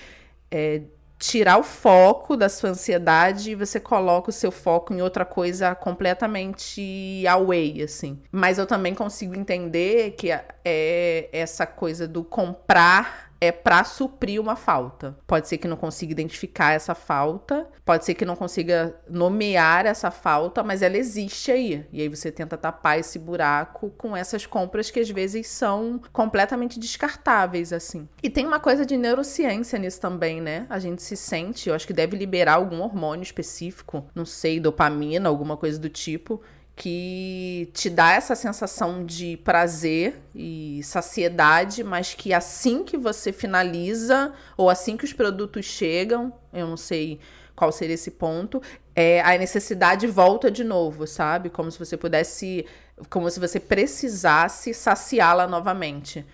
é, 0.50 0.82
tirar 1.18 1.58
o 1.58 1.62
foco 1.62 2.36
da 2.36 2.48
sua 2.48 2.70
ansiedade 2.70 3.52
e 3.52 3.54
você 3.54 3.80
coloca 3.80 4.30
o 4.30 4.32
seu 4.32 4.50
foco 4.50 4.92
em 4.92 5.00
outra 5.00 5.24
coisa 5.24 5.74
completamente 5.74 7.24
away, 7.26 7.82
assim. 7.82 8.20
Mas 8.30 8.58
eu 8.58 8.66
também 8.66 8.94
consigo 8.94 9.34
entender 9.34 10.12
que 10.12 10.30
é 10.30 11.28
essa 11.32 11.66
coisa 11.66 12.06
do 12.06 12.22
comprar 12.24 13.32
é 13.44 13.52
para 13.52 13.84
suprir 13.84 14.40
uma 14.40 14.56
falta. 14.56 15.16
Pode 15.26 15.48
ser 15.48 15.58
que 15.58 15.68
não 15.68 15.76
consiga 15.76 16.12
identificar 16.12 16.72
essa 16.72 16.94
falta, 16.94 17.66
pode 17.84 18.04
ser 18.04 18.14
que 18.14 18.24
não 18.24 18.36
consiga 18.36 18.96
nomear 19.08 19.86
essa 19.86 20.10
falta, 20.10 20.62
mas 20.62 20.82
ela 20.82 20.96
existe 20.96 21.50
aí. 21.50 21.86
E 21.92 22.00
aí 22.00 22.08
você 22.08 22.32
tenta 22.32 22.56
tapar 22.56 22.98
esse 22.98 23.18
buraco 23.18 23.90
com 23.96 24.16
essas 24.16 24.46
compras 24.46 24.90
que 24.90 25.00
às 25.00 25.10
vezes 25.10 25.46
são 25.46 26.00
completamente 26.12 26.78
descartáveis, 26.78 27.72
assim. 27.72 28.08
E 28.22 28.30
tem 28.30 28.46
uma 28.46 28.60
coisa 28.60 28.84
de 28.84 28.96
neurociência 28.96 29.78
nisso 29.78 30.00
também, 30.00 30.40
né? 30.40 30.66
A 30.68 30.78
gente 30.78 31.02
se 31.02 31.16
sente, 31.16 31.68
eu 31.68 31.74
acho 31.74 31.86
que 31.86 31.92
deve 31.92 32.16
liberar 32.16 32.54
algum 32.54 32.80
hormônio 32.80 33.22
específico, 33.22 34.06
não 34.14 34.24
sei, 34.24 34.58
dopamina, 34.58 35.28
alguma 35.28 35.56
coisa 35.56 35.78
do 35.78 35.88
tipo, 35.88 36.40
que 36.76 37.70
te 37.72 37.88
dá 37.88 38.12
essa 38.12 38.34
sensação 38.34 39.04
de 39.04 39.36
prazer 39.38 40.20
e 40.34 40.80
saciedade, 40.82 41.84
mas 41.84 42.14
que 42.14 42.32
assim 42.34 42.82
que 42.82 42.96
você 42.96 43.32
finaliza 43.32 44.32
ou 44.56 44.68
assim 44.68 44.96
que 44.96 45.04
os 45.04 45.12
produtos 45.12 45.64
chegam, 45.64 46.32
eu 46.52 46.66
não 46.66 46.76
sei 46.76 47.20
qual 47.54 47.70
seria 47.70 47.94
esse 47.94 48.10
ponto, 48.10 48.60
é, 48.94 49.20
a 49.20 49.38
necessidade 49.38 50.06
volta 50.08 50.50
de 50.50 50.64
novo, 50.64 51.06
sabe? 51.06 51.48
Como 51.48 51.70
se 51.70 51.78
você 51.78 51.96
pudesse, 51.96 52.66
como 53.08 53.30
se 53.30 53.38
você 53.38 53.60
precisasse 53.60 54.74
saciá-la 54.74 55.46
novamente. 55.46 56.26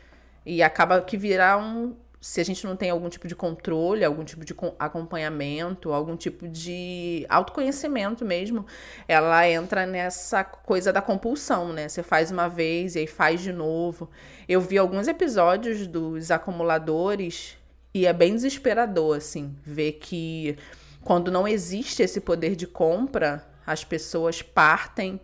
E 0.45 0.63
acaba 0.63 1.03
que 1.03 1.19
virar 1.19 1.59
um, 1.59 1.95
se 2.21 2.41
a 2.41 2.45
gente 2.45 2.67
não 2.67 2.77
tem 2.77 2.91
algum 2.91 3.09
tipo 3.09 3.27
de 3.27 3.35
controle, 3.35 4.05
algum 4.05 4.23
tipo 4.23 4.45
de 4.45 4.55
acompanhamento, 4.79 5.93
algum 5.93 6.17
tipo 6.17 6.47
de 6.47 7.25
autoconhecimento 7.31 8.25
mesmo, 8.27 8.67
ela 9.09 9.49
entra 9.49 9.87
nessa 9.87 10.45
coisa 10.45 10.93
da 10.93 11.01
compulsão, 11.01 11.73
né? 11.73 11.89
Você 11.89 12.03
faz 12.03 12.31
uma 12.31 12.47
vez 12.47 12.95
e 12.95 12.99
aí 12.99 13.07
faz 13.07 13.41
de 13.41 13.53
novo. 13.53 14.11
Eu 14.47 14.61
vi 14.61 14.77
alguns 14.77 15.09
episódios 15.09 15.87
dos 15.87 16.31
acumuladores 16.31 17.57
e 17.95 18.05
é 18.05 18.13
bem 18.13 18.35
desesperador, 18.35 19.17
assim, 19.17 19.57
ver 19.65 19.93
que 19.93 20.59
quando 21.03 21.31
não 21.31 21.49
existe 21.49 22.03
esse 22.03 22.21
poder 22.21 22.55
de 22.55 22.67
compra, 22.67 23.45
as 23.67 23.83
pessoas 23.83 24.43
partem 24.43 25.19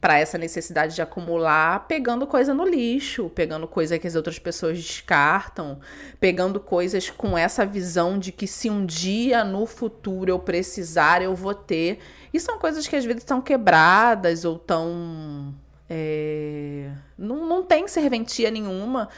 para 0.00 0.18
essa 0.18 0.38
necessidade 0.38 0.94
de 0.94 1.02
acumular, 1.02 1.86
pegando 1.86 2.26
coisa 2.26 2.54
no 2.54 2.64
lixo, 2.64 3.30
pegando 3.34 3.68
coisa 3.68 3.98
que 3.98 4.06
as 4.06 4.14
outras 4.14 4.38
pessoas 4.38 4.78
descartam, 4.78 5.78
pegando 6.18 6.58
coisas 6.58 7.10
com 7.10 7.36
essa 7.36 7.66
visão 7.66 8.18
de 8.18 8.32
que 8.32 8.46
se 8.46 8.70
um 8.70 8.86
dia 8.86 9.44
no 9.44 9.66
futuro 9.66 10.30
eu 10.30 10.38
precisar, 10.38 11.20
eu 11.20 11.34
vou 11.34 11.54
ter. 11.54 11.98
E 12.32 12.40
são 12.40 12.58
coisas 12.58 12.86
que 12.88 12.96
às 12.96 13.04
vezes 13.04 13.22
estão 13.22 13.42
quebradas 13.42 14.44
ou 14.44 14.58
tão. 14.58 15.54
É, 15.88 16.90
não, 17.18 17.46
não 17.46 17.62
tem 17.62 17.86
serventia 17.86 18.50
nenhuma 18.50 19.08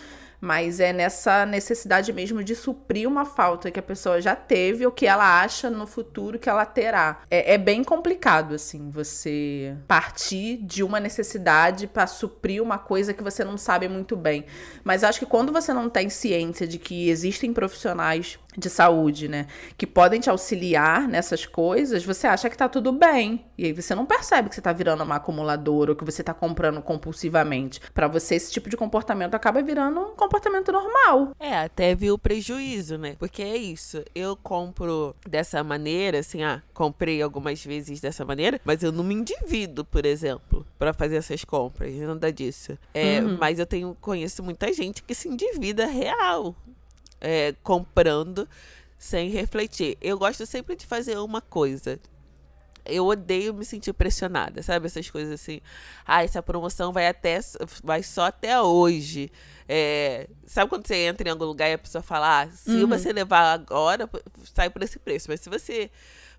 mas 0.43 0.81
é 0.81 0.93
nessa 0.93 1.47
necessidade 1.47 2.13
mesmo 2.13 2.43
de 2.43 2.57
suprir 2.57 3.09
uma 3.09 3.25
falta 3.25 3.71
que 3.71 3.79
a 3.79 3.83
pessoa 3.83 4.21
já 4.21 4.35
teve 4.35 4.85
ou 4.85 4.91
que 4.91 5.07
ela 5.07 5.41
acha 5.41 5.71
no 5.71 5.87
futuro 5.87 6.37
que 6.37 6.49
ela 6.49 6.67
terá. 6.67 7.21
É, 7.31 7.55
é 7.55 7.59
bem 7.59 7.85
complicado, 7.85 8.57
assim, 8.57 8.91
você 8.91 9.77
partir 9.87 10.57
de 10.57 10.83
uma 10.83 10.99
necessidade 10.99 11.87
para 11.87 12.09
suprir 12.09 12.61
uma 12.61 12.77
coisa 12.77 13.15
que 13.15 13.23
você 13.23 13.45
não 13.45 13.57
sabe 13.57 13.89
muito 13.89 14.17
bem. 14.17 14.45
Mas 14.83 15.05
acho 15.05 15.21
que 15.21 15.27
quando 15.27 15.53
você 15.53 15.73
não 15.73 15.89
tem 15.89 16.11
ciência 16.11 16.67
de 16.67 16.77
que 16.77 17.09
existem 17.09 17.53
profissionais 17.53 18.37
de 18.59 18.69
saúde, 18.69 19.29
né, 19.29 19.47
que 19.79 19.87
podem 19.87 20.21
te 20.21 20.29
auxiliar 20.29 21.07
nessas 21.07 21.47
coisas, 21.47 22.05
você 22.05 22.27
acha 22.27 22.51
que 22.51 22.57
tá 22.57 22.69
tudo 22.69 22.93
bem. 22.93 23.47
E 23.63 23.67
aí 23.67 23.73
você 23.73 23.95
não 23.95 24.05
percebe 24.05 24.49
que 24.49 24.55
você 24.55 24.61
tá 24.61 24.73
virando 24.73 25.05
uma 25.05 25.17
acumuladora 25.17 25.93
ou 25.93 25.97
que 25.97 26.05
você 26.05 26.23
tá 26.23 26.35
comprando 26.35 26.83
compulsivamente. 26.83 27.81
Para 27.95 28.09
você 28.09 28.35
esse 28.35 28.51
tipo 28.51 28.69
de 28.69 28.77
comportamento 28.77 29.35
acaba 29.35 29.63
virando 29.63 30.01
um 30.01 30.17
comportamento 30.17 30.73
normal. 30.73 31.31
É, 31.39 31.57
até 31.57 31.95
viu 31.95 32.19
prejuízo, 32.19 32.99
né? 32.99 33.15
Porque 33.19 33.43
é 33.43 33.57
isso, 33.57 34.03
eu 34.15 34.37
compro 34.37 35.15
dessa 35.29 35.63
maneira, 35.63 36.19
assim, 36.19 36.43
ah, 36.43 36.61
comprei 36.75 37.23
algumas 37.23 37.65
vezes 37.65 38.01
dessa 38.01 38.25
maneira, 38.25 38.61
mas 38.65 38.83
eu 38.83 38.91
não 38.91 39.05
me 39.05 39.15
endivido, 39.15 39.85
por 39.85 40.05
exemplo, 40.05 40.67
para 40.79 40.93
fazer 40.93 41.17
essas 41.17 41.45
compras, 41.45 41.95
nada 41.95 42.33
disso. 42.33 42.77
É, 42.93 43.21
uhum. 43.21 43.37
mas 43.39 43.59
eu 43.59 43.67
tenho 43.67 43.97
conheço 44.01 44.43
muita 44.43 44.73
gente 44.73 45.03
que 45.03 45.15
se 45.15 45.29
endivida 45.29 45.87
real 45.87 46.55
é, 47.21 47.55
comprando 47.63 48.49
sem 48.99 49.31
refletir. 49.31 49.97
Eu 50.01 50.19
gosto 50.19 50.45
sempre 50.47 50.77
de 50.77 50.87
fazer 50.87 51.19
uma 51.19 51.41
coisa. 51.41 51.99
Eu 52.85 53.07
odeio 53.07 53.55
me 53.55 53.65
sentir 53.65 53.93
pressionada, 53.93 54.63
sabe? 54.63 54.87
Essas 54.87 55.09
coisas 55.09 55.33
assim. 55.33 55.61
Ah, 56.07 56.25
essa 56.25 56.43
promoção 56.43 56.93
vai 56.93 57.07
até 57.09 57.39
vai 57.83 58.03
só 58.03 58.27
até 58.27 58.61
hoje. 58.61 59.31
É, 59.69 60.29
sabe 60.47 60.69
quando 60.69 60.87
você 60.87 60.97
entra 61.07 61.29
em 61.29 61.31
algum 61.31 61.45
lugar 61.45 61.69
e 61.69 61.75
a 61.75 61.79
pessoa 61.79 62.03
fala, 62.03 62.43
ah, 62.43 62.49
se 62.51 62.71
uhum. 62.71 62.89
você 62.89 63.13
levar 63.13 63.53
agora, 63.53 64.09
sai 64.55 64.69
por 64.69 64.83
esse 64.83 64.99
preço. 64.99 65.31
Mas 65.31 65.41
se 65.41 65.49
você 65.49 65.91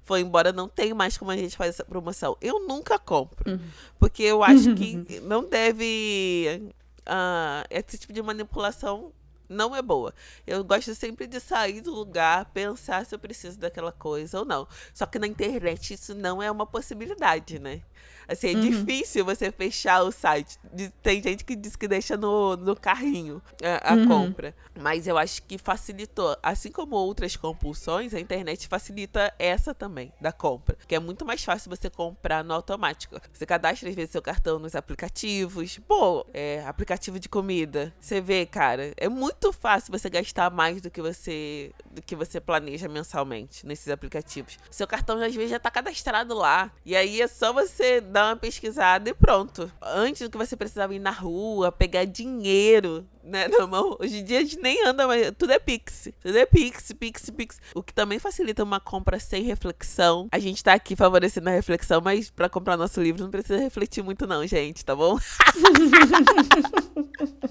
for 0.04 0.18
embora, 0.18 0.52
não 0.52 0.68
tem 0.68 0.94
mais 0.94 1.18
como 1.18 1.32
a 1.32 1.38
gente 1.38 1.56
fazer 1.56 1.70
essa 1.70 1.86
promoção. 1.86 2.38
Eu 2.42 2.68
nunca 2.68 3.00
compro. 3.00 3.52
Uhum. 3.52 3.60
Porque 3.98 4.24
eu 4.24 4.44
acho 4.44 4.76
que 4.76 5.20
não 5.24 5.48
deve. 5.48 6.74
Uh, 7.02 7.68
esse 7.70 7.98
tipo 7.98 8.14
de 8.14 8.22
manipulação 8.22 9.12
não 9.48 9.76
é 9.76 9.82
boa. 9.82 10.14
Eu 10.46 10.64
gosto 10.64 10.94
sempre 10.96 11.28
de 11.28 11.40
sair 11.40 11.82
do 11.82 11.94
lugar, 11.94 12.46
pensar 12.54 13.06
se 13.06 13.14
eu 13.14 13.20
preciso 13.20 13.60
daquela 13.60 13.92
coisa 13.92 14.40
ou 14.40 14.46
não. 14.46 14.68
Só 14.94 15.06
que 15.06 15.20
na 15.20 15.28
internet 15.28 15.94
isso 15.94 16.14
não 16.16 16.42
é 16.42 16.50
uma 16.50 16.66
possibilidade, 16.66 17.60
né? 17.60 17.82
Assim, 18.28 18.52
é 18.52 18.56
uhum. 18.56 18.62
difícil 18.62 19.26
você 19.26 19.52
fechar 19.52 20.02
o 20.04 20.12
site. 20.12 20.58
Tem 21.02 21.22
gente 21.22 21.44
que 21.44 21.56
diz 21.56 21.76
que 21.76 21.88
deixa 21.88 22.16
no, 22.16 22.56
no 22.56 22.76
carrinho 22.76 23.42
a, 23.62 23.94
a 23.94 23.96
uhum. 23.96 24.08
compra. 24.08 24.56
Mas 24.80 25.08
eu 25.08 25.18
acho 25.18 25.44
que 25.44 25.58
facilitou. 25.58 26.36
Assim 26.42 26.72
como 26.72 26.96
outras 26.96 27.36
compulsões, 27.36 28.14
a 28.14 28.20
internet 28.20 28.68
facilita 28.68 29.34
essa 29.38 29.74
também, 29.74 30.12
da 30.22 30.32
compra. 30.32 30.78
Que 30.88 30.96
é 30.96 31.00
muito 31.00 31.26
mais 31.26 31.44
fácil 31.44 31.70
você 31.70 31.90
comprar 31.90 32.44
no 32.44 32.54
automático. 32.54 33.20
Você 33.32 33.46
cadastra, 33.46 33.90
às 33.90 33.96
vezes, 33.96 34.12
seu 34.12 34.22
cartão 34.22 34.58
nos 34.58 34.76
aplicativos. 34.76 35.80
Pô, 35.88 36.26
é, 36.34 36.64
aplicativo 36.66 37.20
de 37.20 37.28
comida. 37.28 37.94
Você 38.00 38.22
vê, 38.22 38.46
cara, 38.46 38.94
é 38.98 39.10
muito 39.10 39.43
fácil 39.52 39.92
você 39.92 40.10
gastar 40.10 40.50
mais 40.50 40.82
do 40.82 40.90
que 40.90 41.02
você, 41.02 41.72
do 41.92 42.02
que 42.02 42.16
você 42.16 42.40
planeja 42.40 42.88
mensalmente 42.88 43.66
nesses 43.66 43.90
aplicativos. 43.90 44.58
Seu 44.70 44.88
cartão, 44.88 45.20
às 45.22 45.34
vezes, 45.34 45.50
já 45.50 45.60
tá 45.60 45.72
cadastrado 45.72 46.34
lá. 46.34 46.72
E 46.86 46.96
aí 46.96 47.22
é 47.22 47.28
só 47.28 47.52
você 47.52 48.00
dar 48.00 48.30
uma 48.30 48.36
pesquisada 48.38 49.10
e 49.10 49.14
pronto. 49.14 49.72
Antes 49.82 50.22
do 50.22 50.30
que 50.30 50.38
você 50.38 50.56
precisava 50.56 50.94
ir 50.94 51.00
na 51.00 51.12
rua, 51.12 51.72
pegar 51.72 52.06
dinheiro, 52.06 53.06
né, 53.24 53.48
na 53.58 53.66
mão. 53.66 53.98
Hoje 54.00 54.20
em 54.20 54.24
dia 54.24 54.40
a 54.40 54.42
gente 54.42 54.60
nem 54.60 54.86
anda, 54.86 55.08
mas 55.08 55.32
tudo 55.38 55.52
é 55.52 55.60
Pix. 55.60 56.10
Tudo 56.22 56.38
é 56.38 56.46
Pix, 56.46 56.92
Pix, 56.92 57.30
Pix. 57.30 57.60
O 57.74 57.82
que 57.82 57.94
também 57.94 58.20
facilita 58.20 58.64
uma 58.64 58.80
compra 58.80 59.20
sem 59.20 59.44
reflexão. 59.44 60.28
A 60.32 60.40
gente 60.40 60.64
tá 60.64 60.74
aqui 60.74 60.96
favorecendo 60.96 61.50
a 61.50 61.54
reflexão, 61.54 62.02
mas 62.02 62.30
para 62.30 62.50
comprar 62.50 62.78
nosso 62.78 63.02
livro 63.02 63.24
não 63.24 63.32
precisa 63.32 63.60
refletir 63.60 64.04
muito 64.04 64.28
não, 64.28 64.46
gente, 64.46 64.84
tá 64.84 64.96
bom? 64.96 65.18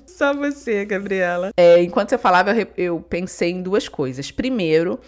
Só 0.06 0.34
você, 0.34 0.84
Gabriela. 0.84 1.52
É, 1.56 1.82
enquanto 1.82 2.10
você 2.10 2.18
falava, 2.18 2.54
eu, 2.54 2.68
eu 2.76 3.00
pensei 3.00 3.50
em 3.50 3.62
duas 3.62 3.88
coisas. 3.88 4.30
Primeiro, 4.30 5.00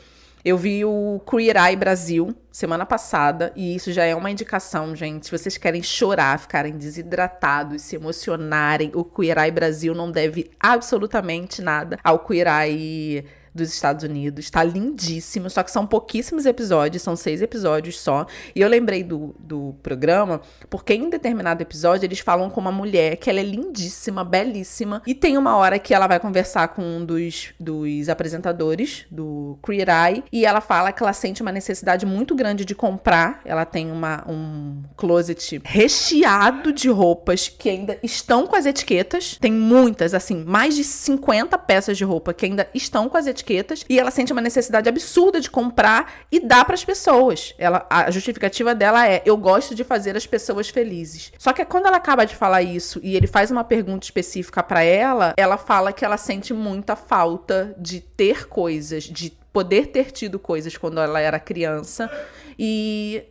eu 0.45 0.59
vi 0.59 0.85
o 0.85 1.21
Queer 1.29 1.57
Eye 1.57 1.75
Brasil 1.75 2.37
semana 2.53 2.85
passada 2.85 3.51
e 3.57 3.75
isso 3.75 3.93
já 3.93 4.05
é 4.05 4.15
uma 4.15 4.31
indicação, 4.31 4.95
gente. 4.95 5.25
Se 5.27 5.33
vocês 5.33 5.57
querem 5.57 5.83
chorar, 5.83 6.39
ficarem 6.39 6.77
desidratados, 6.77 7.81
se 7.81 7.97
emocionarem, 7.97 8.93
o 8.95 9.03
Queer 9.03 9.39
Eye 9.39 9.51
Brasil 9.51 9.95
não 9.95 10.11
deve 10.11 10.51
absolutamente 10.61 11.63
nada 11.63 11.99
ao 12.05 12.19
Queer 12.19 12.47
Eye 12.47 13.25
dos 13.55 13.73
Estados 13.73 14.03
Unidos. 14.03 14.51
Tá 14.51 14.65
lindíssimo, 14.65 15.49
só 15.49 15.63
que 15.63 15.71
são 15.71 15.87
pouquíssimos 15.87 16.45
episódios, 16.45 17.03
são 17.03 17.15
seis 17.15 17.41
episódios 17.41 18.01
só. 18.01 18.27
E 18.55 18.61
eu 18.61 18.69
lembrei 18.69 19.05
do, 19.05 19.35
do 19.39 19.77
programa 19.83 20.41
porque 20.69 20.95
em 20.95 21.09
determinado 21.09 21.63
episódio 21.63 22.07
eles 22.07 22.19
falam 22.19 22.51
com 22.51 22.61
uma 22.61 22.73
mulher 22.73 23.17
que 23.17 23.31
ela 23.31 23.39
é 23.39 23.45
lindíssima, 23.45 24.25
belíssima. 24.25 25.03
E 25.07 25.15
tem 25.15 25.39
uma 25.39 25.57
hora 25.57 25.79
que 25.79 25.95
ela 25.95 26.07
vai 26.07 26.19
conversar 26.19 26.69
com 26.69 26.83
um 26.83 27.05
dos, 27.05 27.55
dos 27.61 28.09
apresentadores 28.09 29.07
do 29.11 29.57
Queer 29.65 29.89
Eye 29.89 30.25
e 30.33 30.45
ela 30.45 30.61
fala 30.61 30.91
que 30.91 31.03
ela 31.03 31.13
sente 31.13 31.43
uma 31.43 31.53
necessidade 31.53 32.05
muito 32.05 32.35
grande 32.35 32.65
de 32.65 32.75
comprar. 32.75 33.41
Ela 33.45 33.65
tem 33.65 33.91
uma, 33.93 34.25
um 34.29 34.83
closet 34.97 35.61
recheado 35.65 36.73
de 36.73 36.89
roupas 36.89 37.49
que 37.49 37.69
ainda 37.69 37.99
estão 38.03 38.47
com 38.47 38.57
as 38.57 38.67
etiquetas. 38.67 39.39
Tem 39.41 39.53
muitas, 39.53 40.15
assim, 40.15 40.43
mais 40.45 40.75
de 40.75 40.83
50 40.83 41.57
peças 41.59 41.97
de 41.97 42.05
roupa 42.05 42.35
que 42.35 42.47
ainda 42.47 42.69
estão 42.75 43.09
com 43.09 43.17
as 43.17 43.27
etiquetas 43.27 43.44
etiquetas 43.45 43.85
e 43.89 44.01
ela 44.01 44.11
sente 44.11 44.33
uma 44.33 44.41
necessidade 44.41 44.89
absurda 44.89 45.41
de 45.41 45.51
comprar 45.51 46.25
e 46.33 46.41
dar 46.41 46.65
para 46.65 46.75
as 46.75 46.85
pessoas. 46.85 47.55
Ela, 47.59 47.87
a 47.89 48.11
justificativa 48.11 48.75
dela 48.75 49.07
é: 49.07 49.23
eu 49.25 49.37
gosto 49.37 49.75
de 49.75 49.85
fazer 49.85 50.17
as 50.17 50.27
pessoas 50.27 50.69
felizes. 50.71 51.33
Só 51.39 51.53
que 51.53 51.65
quando 51.65 51.87
ela 51.87 51.99
acaba 51.99 52.25
de 52.25 52.35
falar 52.35 52.63
isso 52.63 52.99
e 53.03 53.15
ele 53.15 53.27
faz 53.27 53.51
uma 53.51 53.63
pergunta 53.63 54.07
específica 54.07 54.63
para 54.63 54.83
ela, 54.83 55.35
ela 55.37 55.59
fala 55.59 55.93
que 55.93 56.05
ela 56.05 56.17
sente 56.17 56.53
muita 56.55 56.97
falta 56.97 57.75
de 57.79 58.01
ter 58.01 58.49
coisas, 58.49 59.05
de 59.05 59.31
poder 59.53 59.89
ter 59.89 60.11
tido 60.11 60.39
coisas 60.39 60.77
quando 60.77 61.01
ela 61.01 61.21
era 61.21 61.39
criança 61.39 62.11
e 62.59 63.23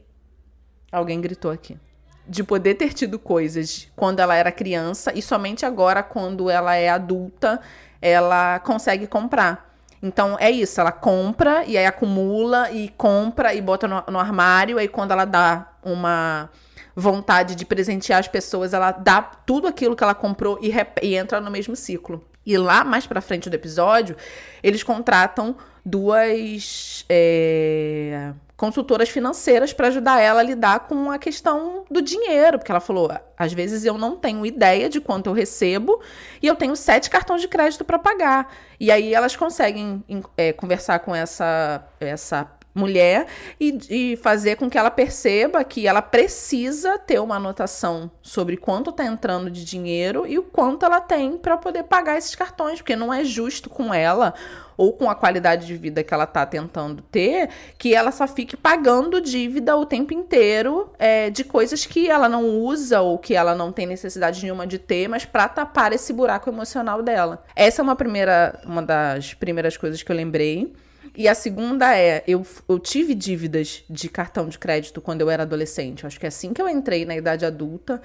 alguém 0.91 1.19
gritou 1.19 1.51
aqui 1.51 1.77
de 2.25 2.41
poder 2.41 2.75
ter 2.75 2.93
tido 2.93 3.19
coisas 3.19 3.89
quando 3.97 4.21
ela 4.21 4.33
era 4.33 4.49
criança 4.49 5.11
e 5.13 5.21
somente 5.21 5.65
agora, 5.65 6.01
quando 6.01 6.49
ela 6.49 6.73
é 6.73 6.87
adulta, 6.87 7.59
ela 8.01 8.59
consegue 8.59 9.07
comprar. 9.07 9.72
Então 10.03 10.35
é 10.37 10.51
isso, 10.51 10.81
ela 10.81 10.91
compra 10.91 11.63
e 11.63 11.77
aí 11.77 11.85
acumula 11.85 12.69
e 12.69 12.89
compra 12.89 13.53
e 13.53 13.61
bota 13.61 13.87
no, 13.87 14.03
no 14.11 14.19
armário, 14.19 14.77
aí 14.77 14.89
quando 14.89 15.11
ela 15.11 15.23
dá 15.23 15.71
uma 15.81 16.49
vontade 16.93 17.55
de 17.55 17.65
presentear 17.65 18.19
as 18.19 18.27
pessoas, 18.27 18.73
ela 18.73 18.91
dá 18.91 19.21
tudo 19.21 19.65
aquilo 19.65 19.95
que 19.95 20.03
ela 20.03 20.13
comprou 20.13 20.59
e, 20.61 20.73
e 21.01 21.15
entra 21.15 21.39
no 21.39 21.49
mesmo 21.49 21.73
ciclo. 21.73 22.21
E 22.45 22.57
lá 22.57 22.83
mais 22.83 23.07
pra 23.07 23.21
frente 23.21 23.49
do 23.49 23.55
episódio, 23.55 24.17
eles 24.61 24.83
contratam 24.83 25.55
duas 25.85 27.05
é, 27.07 28.33
consultoras 28.63 29.09
financeiras 29.09 29.73
para 29.73 29.89
ajudar 29.89 30.21
ela 30.21 30.39
a 30.39 30.43
lidar 30.43 30.87
com 30.87 31.11
a 31.11 31.19
questão 31.19 31.83
do 31.91 32.01
dinheiro, 32.01 32.57
porque 32.57 32.71
ela 32.71 32.79
falou: 32.79 33.11
às 33.37 33.51
vezes 33.51 33.83
eu 33.83 33.97
não 33.97 34.15
tenho 34.15 34.45
ideia 34.45 34.87
de 34.87 35.01
quanto 35.01 35.29
eu 35.29 35.33
recebo 35.33 35.99
e 36.41 36.47
eu 36.47 36.55
tenho 36.55 36.73
sete 36.73 37.09
cartões 37.09 37.41
de 37.41 37.49
crédito 37.49 37.83
para 37.83 37.99
pagar. 37.99 38.55
E 38.79 38.89
aí 38.89 39.13
elas 39.13 39.35
conseguem 39.35 40.01
é, 40.37 40.53
conversar 40.53 40.99
com 40.99 41.13
essa 41.13 41.83
essa 41.99 42.49
mulher 42.73 43.27
e, 43.59 43.77
e, 43.89 44.17
fazer 44.17 44.55
com 44.55 44.69
que 44.69 44.77
ela 44.77 44.89
perceba 44.89 45.63
que 45.63 45.87
ela 45.87 46.01
precisa 46.01 46.97
ter 46.97 47.19
uma 47.19 47.35
anotação 47.35 48.09
sobre 48.21 48.57
quanto 48.57 48.89
está 48.89 49.05
entrando 49.05 49.51
de 49.51 49.63
dinheiro 49.63 50.25
e 50.25 50.39
o 50.39 50.43
quanto 50.43 50.85
ela 50.85 50.99
tem 50.99 51.37
para 51.37 51.55
poder 51.55 51.83
pagar 51.83 52.17
esses 52.17 52.33
cartões, 52.33 52.79
porque 52.81 52.95
não 52.95 53.13
é 53.13 53.23
justo 53.23 53.69
com 53.69 53.93
ela 53.93 54.33
ou 54.75 54.93
com 54.93 55.07
a 55.07 55.13
qualidade 55.13 55.67
de 55.67 55.77
vida 55.77 56.03
que 56.03 56.13
ela 56.13 56.23
está 56.23 56.45
tentando 56.47 57.03
ter, 57.03 57.49
que 57.77 57.93
ela 57.93 58.11
só 58.11 58.27
fique 58.27 58.57
pagando 58.57 59.21
dívida 59.21 59.75
o 59.75 59.85
tempo 59.85 60.13
inteiro 60.13 60.91
é, 60.97 61.29
de 61.29 61.43
coisas 61.43 61.85
que 61.85 62.09
ela 62.09 62.27
não 62.27 62.43
usa 62.59 63.01
ou 63.01 63.19
que 63.19 63.35
ela 63.35 63.53
não 63.53 63.71
tem 63.71 63.85
necessidade 63.85 64.41
nenhuma 64.41 64.65
de 64.65 64.79
ter, 64.79 65.07
mas 65.07 65.25
para 65.25 65.47
tapar 65.47 65.93
esse 65.93 66.11
buraco 66.11 66.49
emocional 66.49 67.03
dela. 67.03 67.43
Essa 67.55 67.81
é 67.81 67.83
uma 67.83 67.95
primeira, 67.95 68.59
uma 68.65 68.81
das 68.81 69.35
primeiras 69.35 69.77
coisas 69.77 70.01
que 70.01 70.11
eu 70.11 70.15
lembrei. 70.15 70.73
E 71.15 71.27
a 71.27 71.35
segunda 71.35 71.95
é, 71.95 72.23
eu, 72.27 72.45
eu 72.67 72.79
tive 72.79 73.13
dívidas 73.13 73.83
de 73.89 74.09
cartão 74.09 74.49
de 74.49 74.57
crédito 74.57 74.99
quando 74.99 75.21
eu 75.21 75.29
era 75.29 75.43
adolescente. 75.43 76.03
Eu 76.03 76.07
acho 76.07 76.19
que 76.19 76.25
é 76.25 76.29
assim 76.29 76.53
que 76.53 76.61
eu 76.61 76.67
entrei 76.67 77.05
na 77.05 77.15
idade 77.15 77.45
adulta, 77.45 78.01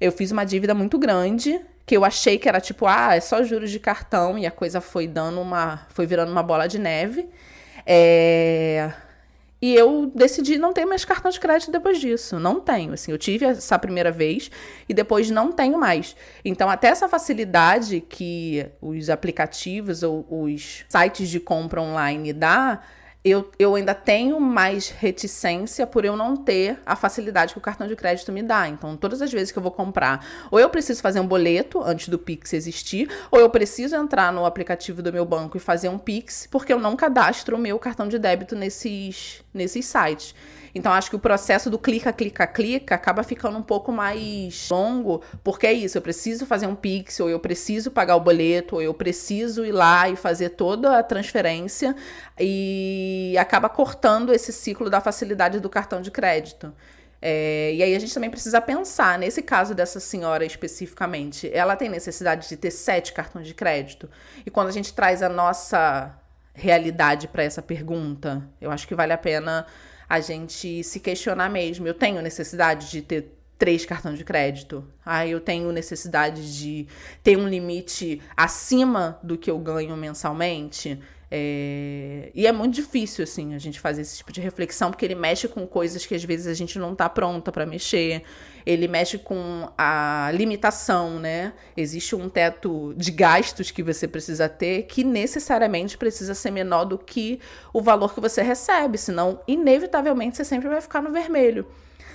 eu 0.00 0.10
fiz 0.10 0.32
uma 0.32 0.44
dívida 0.44 0.74
muito 0.74 0.98
grande, 0.98 1.60
que 1.86 1.96
eu 1.96 2.04
achei 2.04 2.36
que 2.36 2.48
era 2.48 2.60
tipo, 2.60 2.86
ah, 2.86 3.14
é 3.14 3.20
só 3.20 3.42
juros 3.42 3.70
de 3.70 3.78
cartão, 3.78 4.38
e 4.38 4.46
a 4.46 4.50
coisa 4.50 4.80
foi 4.80 5.06
dando 5.06 5.40
uma. 5.40 5.86
foi 5.90 6.06
virando 6.06 6.32
uma 6.32 6.42
bola 6.42 6.66
de 6.66 6.78
neve. 6.78 7.28
É, 7.86 8.92
e 9.60 9.74
eu 9.74 10.10
decidi 10.14 10.56
não 10.56 10.72
ter 10.72 10.84
mais 10.84 11.04
cartão 11.04 11.30
de 11.30 11.40
crédito 11.40 11.72
depois 11.72 12.00
disso. 12.00 12.38
Não 12.38 12.60
tenho. 12.60 12.92
Assim, 12.92 13.10
eu 13.10 13.18
tive 13.18 13.44
essa 13.44 13.78
primeira 13.78 14.12
vez 14.12 14.50
e 14.88 14.94
depois 14.94 15.30
não 15.30 15.50
tenho 15.50 15.78
mais. 15.78 16.14
Então, 16.44 16.70
até 16.70 16.88
essa 16.88 17.08
facilidade 17.08 18.00
que 18.00 18.66
os 18.80 19.10
aplicativos 19.10 20.02
ou 20.02 20.24
os 20.30 20.84
sites 20.88 21.28
de 21.28 21.40
compra 21.40 21.82
online 21.82 22.32
dá, 22.32 22.80
eu, 23.24 23.50
eu 23.58 23.74
ainda 23.74 23.94
tenho 23.94 24.40
mais 24.40 24.88
reticência 24.88 25.86
por 25.86 26.04
eu 26.04 26.16
não 26.16 26.36
ter 26.36 26.80
a 26.86 26.94
facilidade 26.94 27.52
que 27.52 27.58
o 27.58 27.62
cartão 27.62 27.86
de 27.86 27.96
crédito 27.96 28.32
me 28.32 28.42
dá. 28.42 28.68
Então, 28.68 28.96
todas 28.96 29.20
as 29.20 29.32
vezes 29.32 29.50
que 29.50 29.58
eu 29.58 29.62
vou 29.62 29.72
comprar, 29.72 30.24
ou 30.50 30.60
eu 30.60 30.68
preciso 30.70 31.02
fazer 31.02 31.20
um 31.20 31.26
boleto 31.26 31.82
antes 31.82 32.08
do 32.08 32.18
Pix 32.18 32.52
existir, 32.52 33.10
ou 33.30 33.40
eu 33.40 33.50
preciso 33.50 33.96
entrar 33.96 34.32
no 34.32 34.44
aplicativo 34.44 35.02
do 35.02 35.12
meu 35.12 35.24
banco 35.24 35.56
e 35.56 35.60
fazer 35.60 35.88
um 35.88 35.98
Pix, 35.98 36.48
porque 36.50 36.72
eu 36.72 36.78
não 36.78 36.96
cadastro 36.96 37.56
o 37.56 37.58
meu 37.58 37.78
cartão 37.78 38.08
de 38.08 38.18
débito 38.18 38.54
nesses, 38.54 39.42
nesses 39.52 39.84
sites. 39.84 40.34
Então, 40.74 40.92
acho 40.92 41.10
que 41.10 41.16
o 41.16 41.18
processo 41.18 41.70
do 41.70 41.78
clica, 41.78 42.12
clica, 42.12 42.46
clica 42.46 42.94
acaba 42.94 43.22
ficando 43.22 43.58
um 43.58 43.62
pouco 43.62 43.92
mais 43.92 44.68
longo, 44.70 45.22
porque 45.42 45.66
é 45.66 45.72
isso, 45.72 45.98
eu 45.98 46.02
preciso 46.02 46.46
fazer 46.46 46.66
um 46.66 46.74
Pix, 46.74 47.20
ou 47.20 47.28
eu 47.28 47.40
preciso 47.40 47.90
pagar 47.90 48.16
o 48.16 48.20
boleto, 48.20 48.76
ou 48.76 48.82
eu 48.82 48.94
preciso 48.94 49.64
ir 49.64 49.72
lá 49.72 50.08
e 50.08 50.16
fazer 50.16 50.50
toda 50.50 50.98
a 50.98 51.02
transferência, 51.02 51.94
e 52.38 53.34
acaba 53.38 53.68
cortando 53.68 54.32
esse 54.32 54.52
ciclo 54.52 54.88
da 54.90 55.00
facilidade 55.00 55.60
do 55.60 55.68
cartão 55.68 56.00
de 56.00 56.10
crédito. 56.10 56.72
É, 57.20 57.72
e 57.74 57.82
aí 57.82 57.94
a 57.96 57.98
gente 57.98 58.14
também 58.14 58.30
precisa 58.30 58.60
pensar, 58.60 59.18
nesse 59.18 59.42
caso 59.42 59.74
dessa 59.74 59.98
senhora 59.98 60.44
especificamente, 60.44 61.50
ela 61.52 61.74
tem 61.74 61.88
necessidade 61.88 62.48
de 62.48 62.56
ter 62.56 62.70
sete 62.70 63.12
cartões 63.12 63.46
de 63.46 63.54
crédito? 63.54 64.08
E 64.46 64.50
quando 64.50 64.68
a 64.68 64.72
gente 64.72 64.92
traz 64.94 65.22
a 65.22 65.28
nossa 65.28 66.14
realidade 66.54 67.28
para 67.28 67.42
essa 67.42 67.62
pergunta, 67.62 68.42
eu 68.60 68.70
acho 68.70 68.86
que 68.86 68.94
vale 68.94 69.12
a 69.12 69.18
pena 69.18 69.66
a 70.08 70.20
gente 70.20 70.82
se 70.82 71.00
questionar 71.00 71.50
mesmo. 71.50 71.86
Eu 71.86 71.94
tenho 71.94 72.22
necessidade 72.22 72.90
de 72.90 73.02
ter 73.02 73.38
três 73.58 73.84
cartões 73.84 74.16
de 74.16 74.24
crédito. 74.24 74.84
Ah, 75.04 75.26
eu 75.26 75.40
tenho 75.40 75.70
necessidade 75.72 76.56
de 76.58 76.86
ter 77.22 77.36
um 77.36 77.48
limite 77.48 78.22
acima 78.36 79.18
do 79.22 79.36
que 79.36 79.50
eu 79.50 79.58
ganho 79.58 79.96
mensalmente. 79.96 80.98
É... 81.30 82.30
E 82.34 82.46
é 82.46 82.52
muito 82.52 82.74
difícil, 82.74 83.22
assim, 83.22 83.54
a 83.54 83.58
gente 83.58 83.78
fazer 83.78 84.02
esse 84.02 84.16
tipo 84.16 84.32
de 84.32 84.40
reflexão, 84.40 84.90
porque 84.90 85.04
ele 85.04 85.14
mexe 85.14 85.46
com 85.46 85.66
coisas 85.66 86.06
que 86.06 86.14
às 86.14 86.24
vezes 86.24 86.46
a 86.46 86.54
gente 86.54 86.78
não 86.78 86.92
está 86.92 87.08
pronta 87.08 87.52
para 87.52 87.66
mexer. 87.66 88.22
Ele 88.64 88.88
mexe 88.88 89.18
com 89.18 89.68
a 89.76 90.30
limitação, 90.32 91.18
né? 91.18 91.52
Existe 91.76 92.14
um 92.14 92.28
teto 92.28 92.94
de 92.96 93.10
gastos 93.10 93.70
que 93.70 93.82
você 93.82 94.08
precisa 94.08 94.48
ter 94.48 94.82
que 94.84 95.04
necessariamente 95.04 95.96
precisa 95.96 96.34
ser 96.34 96.50
menor 96.50 96.84
do 96.84 96.98
que 96.98 97.40
o 97.72 97.82
valor 97.82 98.14
que 98.14 98.20
você 98.20 98.42
recebe, 98.42 98.98
senão, 98.98 99.40
inevitavelmente, 99.46 100.36
você 100.36 100.44
sempre 100.44 100.68
vai 100.68 100.80
ficar 100.80 101.02
no 101.02 101.12
vermelho. 101.12 101.66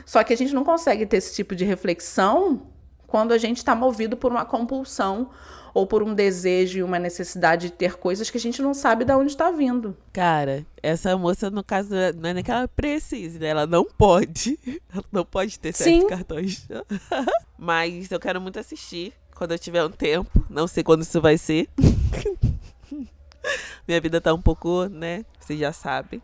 Só 0.06 0.24
que 0.24 0.34
a 0.34 0.38
gente 0.38 0.54
não 0.54 0.64
consegue 0.64 1.06
ter 1.06 1.18
esse 1.18 1.34
tipo 1.34 1.56
de 1.56 1.64
reflexão 1.64 2.73
quando 3.14 3.32
a 3.32 3.38
gente 3.38 3.58
está 3.58 3.76
movido 3.76 4.18
por 4.18 4.32
uma 4.32 4.44
compulsão 4.44 5.30
ou 5.72 5.86
por 5.86 6.02
um 6.02 6.16
desejo 6.16 6.80
e 6.80 6.84
uma 6.84 6.98
necessidade 6.98 7.68
de 7.68 7.74
ter 7.74 7.96
coisas 7.96 8.32
que 8.32 8.38
a 8.38 8.40
gente 8.40 8.60
não 8.60 8.74
sabe 8.74 9.06
de 9.06 9.14
onde 9.14 9.30
está 9.30 9.52
vindo. 9.52 9.96
Cara, 10.12 10.66
essa 10.82 11.16
moça, 11.16 11.52
no 11.52 11.64
caso, 11.64 11.92
não 12.18 12.32
é 12.32 12.34
nem 12.34 12.44
que 12.44 12.50
ela 12.50 12.68
precise, 12.68 13.38
né? 13.38 13.50
Ela 13.50 13.68
não 13.68 13.86
pode. 13.86 14.58
Ela 14.92 15.04
não 15.12 15.24
pode 15.24 15.60
ter 15.60 15.76
sete 15.76 16.02
Sim. 16.02 16.08
cartões. 16.08 16.68
Mas 17.56 18.10
eu 18.10 18.20
quero 18.20 18.42
muito 18.42 18.58
assistir 18.58 19.14
quando 19.36 19.52
eu 19.52 19.60
tiver 19.60 19.86
um 19.86 19.92
tempo. 19.92 20.44
Não 20.50 20.66
sei 20.66 20.84
quando 20.84 21.04
isso 21.04 21.22
vai 21.22 21.38
ser. 21.38 21.70
Minha 23.88 24.02
vida 24.02 24.20
tá 24.20 24.34
um 24.34 24.42
pouco, 24.42 24.86
né? 24.86 25.24
Vocês 25.40 25.60
já 25.60 25.72
sabem. 25.72 26.20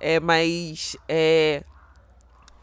É, 0.00 0.18
mas 0.18 0.96
é, 1.08 1.62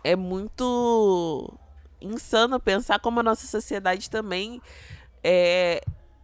é 0.03 0.17
muito 0.17 1.57
insano 2.01 2.59
pensar 2.59 2.99
como 2.99 3.19
a 3.19 3.23
nossa 3.23 3.47
sociedade 3.47 4.09
também 4.09 4.61
é, 5.23 5.83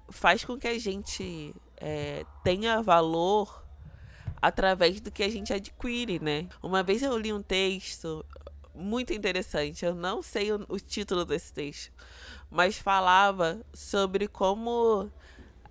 faz 0.10 0.44
com 0.46 0.58
que 0.58 0.68
a 0.68 0.80
gente 0.80 1.54
é, 1.78 2.26
tenha 2.44 2.82
valor 2.82 3.64
através 4.42 5.02
do 5.02 5.12
que 5.12 5.24
a 5.24 5.30
gente 5.30 5.54
adquire, 5.54 6.20
né? 6.20 6.48
Uma 6.62 6.84
vez 6.84 7.02
eu 7.02 7.18
li 7.18 7.34
um 7.34 7.42
texto 7.42 8.24
muito 8.74 9.14
interessante, 9.14 9.86
eu 9.86 9.96
não 9.96 10.22
sei 10.22 10.52
o, 10.52 10.66
o 10.68 10.80
título 10.80 11.26
desse 11.26 11.52
texto, 11.54 11.92
mas 12.50 12.78
falava 12.78 13.62
sobre 13.74 14.28
como 14.28 15.10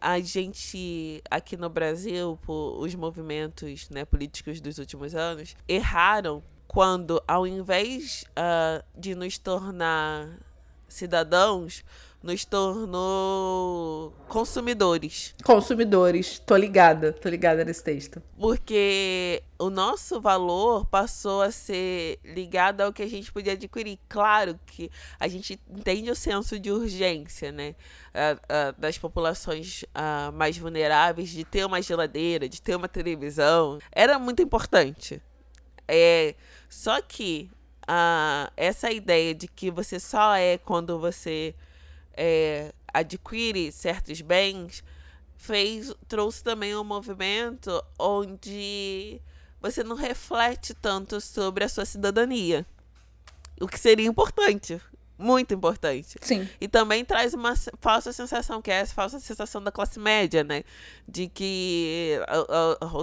a 0.00 0.20
gente 0.20 1.22
aqui 1.30 1.56
no 1.56 1.68
Brasil, 1.68 2.38
por 2.42 2.78
os 2.78 2.94
movimentos 2.94 3.88
né, 3.90 4.04
políticos 4.04 4.60
dos 4.60 4.78
últimos 4.78 5.14
anos, 5.14 5.56
erraram 5.68 6.42
quando, 6.74 7.22
ao 7.28 7.46
invés 7.46 8.24
uh, 8.30 8.84
de 8.98 9.14
nos 9.14 9.38
tornar 9.38 10.40
cidadãos, 10.88 11.84
nos 12.20 12.44
tornou 12.44 14.12
consumidores. 14.28 15.36
Consumidores, 15.44 16.40
tô 16.40 16.56
ligada, 16.56 17.12
tô 17.12 17.28
ligada 17.28 17.64
nesse 17.64 17.84
texto. 17.84 18.20
Porque 18.36 19.40
o 19.56 19.70
nosso 19.70 20.20
valor 20.20 20.84
passou 20.86 21.42
a 21.42 21.52
ser 21.52 22.18
ligado 22.24 22.80
ao 22.80 22.92
que 22.92 23.02
a 23.04 23.08
gente 23.08 23.30
podia 23.30 23.52
adquirir. 23.52 24.00
Claro 24.08 24.58
que 24.66 24.90
a 25.20 25.28
gente 25.28 25.60
entende 25.70 26.10
o 26.10 26.16
senso 26.16 26.58
de 26.58 26.72
urgência, 26.72 27.52
né? 27.52 27.76
Uh, 28.12 28.34
uh, 28.34 28.80
das 28.80 28.98
populações 28.98 29.84
mais 30.32 30.58
vulneráveis, 30.58 31.28
de 31.28 31.44
ter 31.44 31.64
uma 31.64 31.80
geladeira, 31.80 32.48
de 32.48 32.60
ter 32.60 32.74
uma 32.74 32.88
televisão. 32.88 33.78
Era 33.92 34.18
muito 34.18 34.42
importante. 34.42 35.22
É, 35.86 36.34
só 36.68 37.00
que 37.02 37.50
essa 38.56 38.90
ideia 38.90 39.34
de 39.34 39.46
que 39.46 39.70
você 39.70 40.00
só 40.00 40.34
é 40.34 40.56
quando 40.58 40.98
você 40.98 41.54
é, 42.16 42.72
adquire 42.92 43.70
certos 43.70 44.20
bens 44.20 44.82
fez 45.36 45.94
trouxe 46.08 46.42
também 46.42 46.74
um 46.74 46.84
movimento 46.84 47.84
onde 47.98 49.20
você 49.60 49.84
não 49.84 49.96
reflete 49.96 50.72
tanto 50.74 51.20
sobre 51.20 51.64
a 51.64 51.68
sua 51.68 51.84
cidadania. 51.84 52.66
O 53.60 53.68
que 53.68 53.78
seria 53.78 54.08
importante. 54.08 54.80
Muito 55.24 55.54
importante. 55.54 56.16
Sim. 56.20 56.46
E 56.60 56.68
também 56.68 57.04
traz 57.04 57.32
uma 57.32 57.54
falsa 57.80 58.12
sensação, 58.12 58.60
que 58.60 58.70
é 58.70 58.74
essa 58.74 58.92
falsa 58.92 59.18
sensação 59.18 59.62
da 59.62 59.72
classe 59.72 59.98
média, 59.98 60.44
né? 60.44 60.64
De 61.08 61.28
que. 61.28 62.18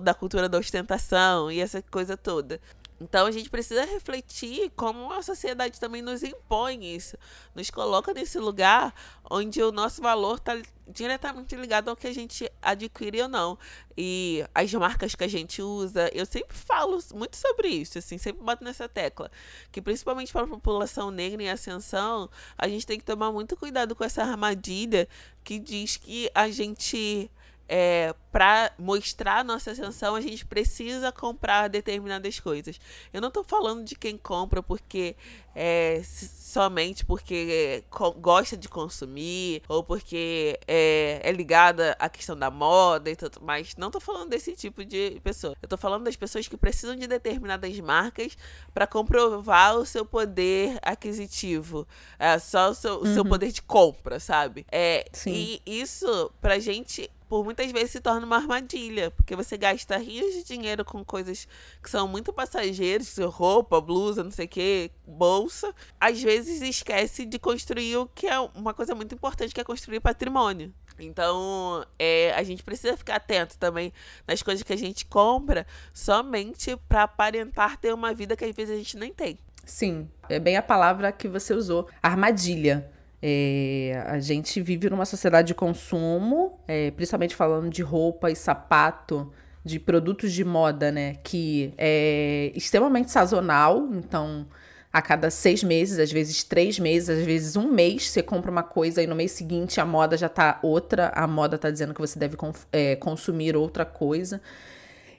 da 0.03 0.13
cultura 0.13 0.47
da 0.47 0.59
ostentação 0.59 1.51
e 1.51 1.59
essa 1.59 1.81
coisa 1.81 2.15
toda. 2.15 2.59
Então 3.01 3.25
a 3.25 3.31
gente 3.31 3.49
precisa 3.49 3.83
refletir 3.83 4.71
como 4.75 5.11
a 5.11 5.23
sociedade 5.23 5.79
também 5.79 6.03
nos 6.03 6.21
impõe 6.21 6.95
isso, 6.95 7.17
nos 7.55 7.71
coloca 7.71 8.13
nesse 8.13 8.37
lugar 8.37 8.93
onde 9.27 9.59
o 9.63 9.71
nosso 9.71 10.03
valor 10.03 10.37
está 10.37 10.55
diretamente 10.87 11.55
ligado 11.55 11.89
ao 11.89 11.95
que 11.95 12.05
a 12.05 12.13
gente 12.13 12.47
adquire 12.61 13.23
ou 13.23 13.27
não. 13.27 13.57
E 13.97 14.45
as 14.53 14.71
marcas 14.73 15.15
que 15.15 15.23
a 15.23 15.27
gente 15.27 15.63
usa, 15.63 16.11
eu 16.13 16.27
sempre 16.27 16.55
falo 16.55 16.99
muito 17.15 17.37
sobre 17.37 17.69
isso, 17.69 17.97
assim, 17.97 18.19
sempre 18.19 18.43
boto 18.43 18.63
nessa 18.63 18.87
tecla, 18.87 19.31
que 19.71 19.81
principalmente 19.81 20.31
para 20.31 20.43
a 20.43 20.47
população 20.47 21.09
negra 21.09 21.41
em 21.41 21.49
ascensão, 21.49 22.29
a 22.55 22.67
gente 22.67 22.85
tem 22.85 22.99
que 22.99 23.05
tomar 23.05 23.31
muito 23.31 23.57
cuidado 23.57 23.95
com 23.95 24.03
essa 24.03 24.21
armadilha 24.21 25.07
que 25.43 25.57
diz 25.57 25.97
que 25.97 26.29
a 26.35 26.51
gente 26.51 27.31
é, 27.67 28.13
para 28.41 28.73
mostrar 28.79 29.45
nossa 29.45 29.69
ascensão, 29.69 30.15
a 30.15 30.21
gente 30.21 30.43
precisa 30.47 31.11
comprar 31.11 31.67
determinadas 31.67 32.39
coisas. 32.39 32.81
Eu 33.13 33.21
não 33.21 33.27
estou 33.27 33.43
falando 33.43 33.85
de 33.85 33.93
quem 33.93 34.17
compra 34.17 34.63
porque 34.63 35.15
é, 35.53 36.01
somente 36.03 37.05
porque 37.05 37.83
é, 37.83 37.83
gosta 38.19 38.57
de 38.57 38.67
consumir 38.67 39.61
ou 39.69 39.83
porque 39.83 40.59
é, 40.67 41.21
é 41.23 41.31
ligada 41.31 41.95
à 41.99 42.09
questão 42.09 42.35
da 42.35 42.49
moda 42.49 43.11
e 43.11 43.15
tudo 43.15 43.39
mais. 43.43 43.75
Não 43.75 43.89
estou 43.89 44.01
falando 44.01 44.29
desse 44.29 44.55
tipo 44.55 44.83
de 44.83 45.21
pessoa. 45.23 45.53
Eu 45.61 45.67
estou 45.67 45.77
falando 45.77 46.05
das 46.05 46.15
pessoas 46.15 46.47
que 46.47 46.57
precisam 46.57 46.95
de 46.95 47.05
determinadas 47.05 47.79
marcas 47.79 48.35
para 48.73 48.87
comprovar 48.87 49.77
o 49.77 49.85
seu 49.85 50.03
poder 50.03 50.79
aquisitivo, 50.81 51.87
é, 52.17 52.39
só 52.39 52.71
o 52.71 52.73
seu, 52.73 53.01
uhum. 53.01 53.13
seu 53.13 53.23
poder 53.23 53.51
de 53.51 53.61
compra, 53.61 54.19
sabe? 54.19 54.65
É, 54.71 55.05
Sim. 55.13 55.59
E 55.67 55.79
isso, 55.79 56.31
pra 56.41 56.57
gente 56.57 57.07
por 57.31 57.45
muitas 57.45 57.71
vezes 57.71 57.91
se 57.91 58.01
torna 58.01 58.25
uma 58.25 58.35
armadilha, 58.35 59.09
porque 59.09 59.37
você 59.37 59.57
gasta 59.57 59.95
rios 59.95 60.33
de 60.33 60.43
dinheiro 60.43 60.83
com 60.83 61.01
coisas 61.01 61.47
que 61.81 61.89
são 61.89 62.05
muito 62.05 62.33
passageiras, 62.33 63.17
roupa, 63.19 63.79
blusa, 63.79 64.21
não 64.21 64.31
sei 64.31 64.47
o 64.47 64.49
que, 64.49 64.91
bolsa. 65.07 65.73
Às 65.97 66.21
vezes 66.21 66.61
esquece 66.61 67.25
de 67.25 67.39
construir 67.39 67.95
o 67.95 68.05
que 68.05 68.27
é 68.27 68.37
uma 68.37 68.73
coisa 68.73 68.93
muito 68.93 69.15
importante, 69.15 69.53
que 69.53 69.61
é 69.61 69.63
construir 69.63 70.01
patrimônio. 70.01 70.73
Então, 70.99 71.85
é, 71.97 72.33
a 72.33 72.43
gente 72.43 72.63
precisa 72.63 72.97
ficar 72.97 73.15
atento 73.15 73.57
também 73.57 73.93
nas 74.27 74.43
coisas 74.43 74.61
que 74.61 74.73
a 74.73 74.77
gente 74.77 75.05
compra 75.05 75.65
somente 75.93 76.75
para 76.89 77.03
aparentar 77.03 77.77
ter 77.77 77.93
uma 77.93 78.13
vida 78.13 78.35
que 78.35 78.43
às 78.43 78.53
vezes 78.53 78.75
a 78.75 78.77
gente 78.77 78.97
nem 78.97 79.13
tem. 79.13 79.39
Sim, 79.63 80.09
é 80.27 80.37
bem 80.37 80.57
a 80.57 80.61
palavra 80.61 81.13
que 81.13 81.29
você 81.29 81.53
usou, 81.53 81.87
armadilha. 82.03 82.91
É, 83.21 84.03
a 84.07 84.19
gente 84.19 84.59
vive 84.61 84.89
numa 84.89 85.05
sociedade 85.05 85.49
de 85.49 85.53
consumo, 85.53 86.59
é, 86.67 86.89
principalmente 86.91 87.35
falando 87.35 87.69
de 87.69 87.83
roupa 87.83 88.31
e 88.31 88.35
sapato, 88.35 89.31
de 89.63 89.79
produtos 89.79 90.33
de 90.33 90.43
moda, 90.43 90.91
né? 90.91 91.17
Que 91.23 91.73
é 91.77 92.51
extremamente 92.55 93.11
sazonal, 93.11 93.87
então 93.93 94.47
a 94.91 95.01
cada 95.01 95.29
seis 95.29 95.63
meses, 95.63 95.99
às 95.99 96.11
vezes 96.11 96.43
três 96.43 96.77
meses, 96.77 97.09
às 97.09 97.25
vezes 97.25 97.55
um 97.55 97.71
mês, 97.71 98.09
você 98.09 98.21
compra 98.21 98.51
uma 98.51 98.63
coisa 98.63 99.01
e 99.01 99.07
no 99.07 99.15
mês 99.15 99.31
seguinte 99.31 99.79
a 99.79 99.85
moda 99.85 100.17
já 100.17 100.27
tá 100.27 100.59
outra, 100.61 101.11
a 101.15 101.25
moda 101.25 101.57
tá 101.57 101.69
dizendo 101.71 101.93
que 101.93 102.01
você 102.01 102.19
deve 102.19 102.35
é, 102.73 102.95
consumir 102.97 103.55
outra 103.55 103.85
coisa. 103.85 104.41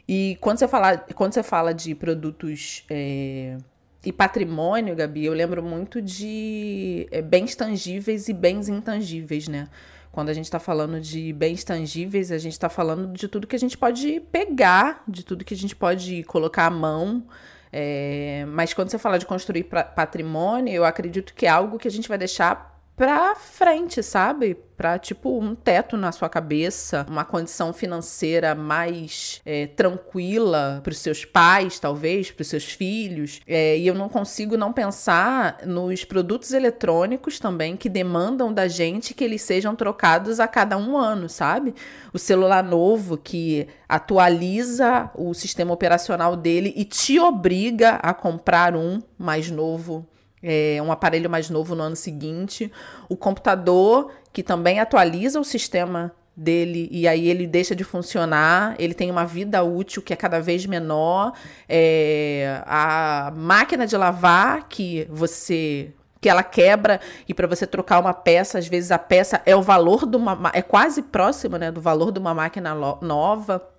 E 0.07 0.37
quando 0.41 0.59
você 0.59 0.69
fala, 0.69 0.99
quando 1.15 1.33
você 1.33 1.43
fala 1.43 1.73
de 1.73 1.95
produtos 1.95 2.85
é, 2.91 3.57
e 4.05 4.13
patrimônio, 4.13 4.97
Gabi, 4.97 5.25
eu 5.25 5.33
lembro 5.33 5.63
muito 5.63 6.03
de 6.03 7.07
é, 7.11 7.23
bens 7.23 7.55
tangíveis 7.55 8.29
e 8.29 8.33
bens 8.33 8.69
intangíveis, 8.69 9.47
né? 9.47 9.69
Quando 10.11 10.29
a 10.29 10.35
gente 10.35 10.45
está 10.45 10.59
falando 10.59 11.01
de 11.01 11.33
bens 11.33 11.63
tangíveis, 11.65 12.33
a 12.33 12.39
gente 12.39 12.53
está 12.53 12.69
falando 12.69 13.13
de 13.13 13.29
tudo 13.29 13.47
que 13.47 13.57
a 13.57 13.59
gente 13.59 13.79
pode 13.79 14.21
pegar, 14.33 15.03
de 15.07 15.25
tudo 15.25 15.45
que 15.45 15.55
a 15.55 15.57
gente 15.57 15.75
pode 15.75 16.23
colocar 16.25 16.67
à 16.67 16.71
mão. 16.71 17.25
É, 17.73 18.45
mas 18.49 18.75
quando 18.75 18.91
você 18.91 18.99
fala 18.99 19.19
de 19.19 19.25
construir 19.25 19.65
patrimônio, 19.65 20.75
eu 20.75 20.85
acredito 20.85 21.33
que 21.33 21.47
é 21.47 21.49
algo 21.49 21.79
que 21.79 21.89
a 21.89 21.91
gente 21.91 22.09
vai 22.09 22.19
deixar 22.19 22.72
pra 23.03 23.35
frente, 23.35 24.01
sabe? 24.01 24.57
Pra, 24.77 24.97
tipo, 24.97 25.37
um 25.37 25.57
teto 25.57 25.97
na 25.97 26.13
sua 26.13 26.29
cabeça, 26.29 27.05
uma 27.09 27.25
condição 27.25 27.73
financeira 27.73 28.55
mais 28.55 29.41
é, 29.45 29.67
tranquila 29.67 30.81
pros 30.85 30.99
seus 30.99 31.25
pais, 31.25 31.81
talvez, 31.81 32.31
pros 32.31 32.47
seus 32.47 32.63
filhos. 32.63 33.41
É, 33.45 33.77
e 33.77 33.89
eu 33.89 33.95
não 33.97 34.09
consigo 34.09 34.57
não 34.57 34.73
pensar 34.73 35.59
nos 35.67 36.05
produtos 36.05 36.53
eletrônicos 36.53 37.41
também 37.41 37.77
que 37.77 37.89
demandam 37.89 38.53
da 38.53 38.69
gente 38.69 39.15
que 39.15 39.25
eles 39.25 39.43
sejam 39.43 39.75
trocados 39.75 40.39
a 40.39 40.47
cada 40.47 40.77
um 40.77 40.97
ano, 40.97 41.29
sabe? 41.29 41.75
O 42.13 42.21
celular 42.21 42.63
novo 42.63 43.17
que 43.17 43.67
atualiza 43.89 45.11
o 45.17 45.35
sistema 45.35 45.75
operacional 45.75 46.37
dele 46.37 46.73
e 46.77 46.85
te 46.85 47.19
obriga 47.19 47.97
a 47.97 48.15
comprar 48.15 48.77
um 48.77 49.03
mais 49.19 49.51
novo 49.51 50.07
é, 50.43 50.79
um 50.83 50.91
aparelho 50.91 51.31
mais 51.31 51.49
novo 51.49 51.75
no 51.75 51.83
ano 51.83 51.97
seguinte, 51.97 52.71
o 53.09 53.17
computador 53.17 54.13
que 54.33 54.43
também 54.43 54.81
atualiza 54.81 55.39
o 55.39 55.45
sistema 55.45 56.13
dele 56.35 56.89
e 56.91 57.07
aí 57.07 57.29
ele 57.29 57.47
deixa 57.47 57.77
de 57.77 57.85
funcionar, 57.85 58.75
ele 58.79 58.95
tem 58.95 59.11
uma 59.11 59.25
vida 59.25 59.63
útil 59.63 60.03
que 60.03 60.13
é 60.13 60.17
cada 60.17 60.41
vez 60.41 60.65
menor, 60.67 61.33
é, 61.69 62.63
a 62.67 63.33
máquina 63.37 63.87
de 63.87 63.97
lavar 63.97 64.69
que 64.69 65.07
você 65.11 65.93
que 66.21 66.29
ela 66.29 66.45
quebra 66.45 67.01
e 67.29 67.35
para 67.35 67.49
você 67.49 67.67
trocar 67.67 67.99
uma 67.99 68.15
peça, 68.15 68.57
às 68.57 68.69
vezes 68.69 68.93
a 68.93 68.99
peça 68.99 69.43
é 69.45 69.57
o 69.57 69.61
valor 69.61 70.07
de 70.07 70.17
uma 70.17 70.51
é 70.55 70.63
quase 70.63 71.03
próximo, 71.03 71.57
né, 71.57 71.71
do 71.71 71.81
valor 71.81 72.13
de 72.13 72.19
uma 72.19 72.33
máquina 72.33 72.75
nova. 73.01 73.72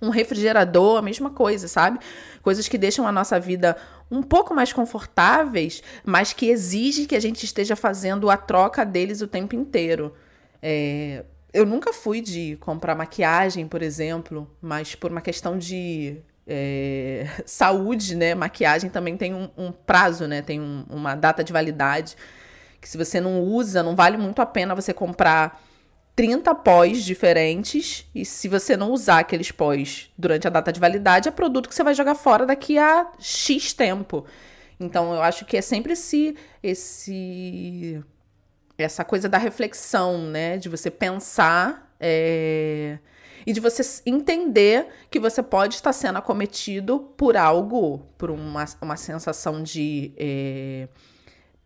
Um 0.00 0.08
refrigerador, 0.08 0.98
a 0.98 1.02
mesma 1.02 1.30
coisa, 1.30 1.68
sabe? 1.68 1.98
Coisas 2.42 2.66
que 2.66 2.78
deixam 2.78 3.06
a 3.06 3.12
nossa 3.12 3.38
vida 3.38 3.76
um 4.10 4.22
pouco 4.22 4.54
mais 4.54 4.72
confortáveis, 4.72 5.82
mas 6.04 6.32
que 6.32 6.46
exige 6.48 7.06
que 7.06 7.14
a 7.14 7.20
gente 7.20 7.44
esteja 7.44 7.76
fazendo 7.76 8.30
a 8.30 8.36
troca 8.36 8.84
deles 8.84 9.20
o 9.20 9.26
tempo 9.26 9.54
inteiro. 9.54 10.14
É, 10.62 11.24
eu 11.52 11.66
nunca 11.66 11.92
fui 11.92 12.20
de 12.20 12.56
comprar 12.60 12.94
maquiagem, 12.94 13.66
por 13.68 13.82
exemplo, 13.82 14.50
mas 14.60 14.94
por 14.94 15.10
uma 15.10 15.20
questão 15.20 15.58
de 15.58 16.18
é, 16.46 17.26
saúde, 17.44 18.16
né? 18.16 18.34
Maquiagem 18.34 18.90
também 18.90 19.16
tem 19.16 19.34
um, 19.34 19.48
um 19.56 19.72
prazo, 19.72 20.26
né? 20.26 20.42
Tem 20.42 20.60
um, 20.60 20.84
uma 20.88 21.14
data 21.14 21.44
de 21.44 21.52
validade 21.52 22.16
que 22.80 22.88
se 22.88 22.96
você 22.96 23.20
não 23.20 23.42
usa, 23.42 23.82
não 23.82 23.94
vale 23.94 24.16
muito 24.16 24.40
a 24.40 24.46
pena 24.46 24.74
você 24.74 24.92
comprar 24.94 25.62
30 26.20 26.54
pós 26.56 27.02
diferentes 27.02 28.06
e 28.14 28.26
se 28.26 28.46
você 28.46 28.76
não 28.76 28.90
usar 28.90 29.20
aqueles 29.20 29.50
pós 29.50 30.10
durante 30.18 30.46
a 30.46 30.50
data 30.50 30.70
de 30.70 30.78
validade, 30.78 31.30
é 31.30 31.32
produto 31.32 31.66
que 31.66 31.74
você 31.74 31.82
vai 31.82 31.94
jogar 31.94 32.14
fora 32.14 32.44
daqui 32.44 32.76
a 32.76 33.10
X 33.18 33.72
tempo. 33.72 34.26
Então 34.78 35.14
eu 35.14 35.22
acho 35.22 35.46
que 35.46 35.56
é 35.56 35.62
sempre 35.62 35.94
esse 35.94 36.36
esse 36.62 38.04
essa 38.76 39.02
coisa 39.02 39.30
da 39.30 39.38
reflexão, 39.38 40.18
né, 40.18 40.58
de 40.58 40.68
você 40.68 40.90
pensar 40.90 41.90
é, 41.98 42.98
e 43.46 43.54
de 43.54 43.60
você 43.60 43.82
entender 44.04 44.88
que 45.10 45.18
você 45.18 45.42
pode 45.42 45.76
estar 45.76 45.94
sendo 45.94 46.18
acometido 46.18 47.00
por 47.16 47.34
algo, 47.34 48.00
por 48.18 48.30
uma, 48.30 48.66
uma 48.82 48.96
sensação 48.98 49.62
de 49.62 50.12
é, 50.18 50.86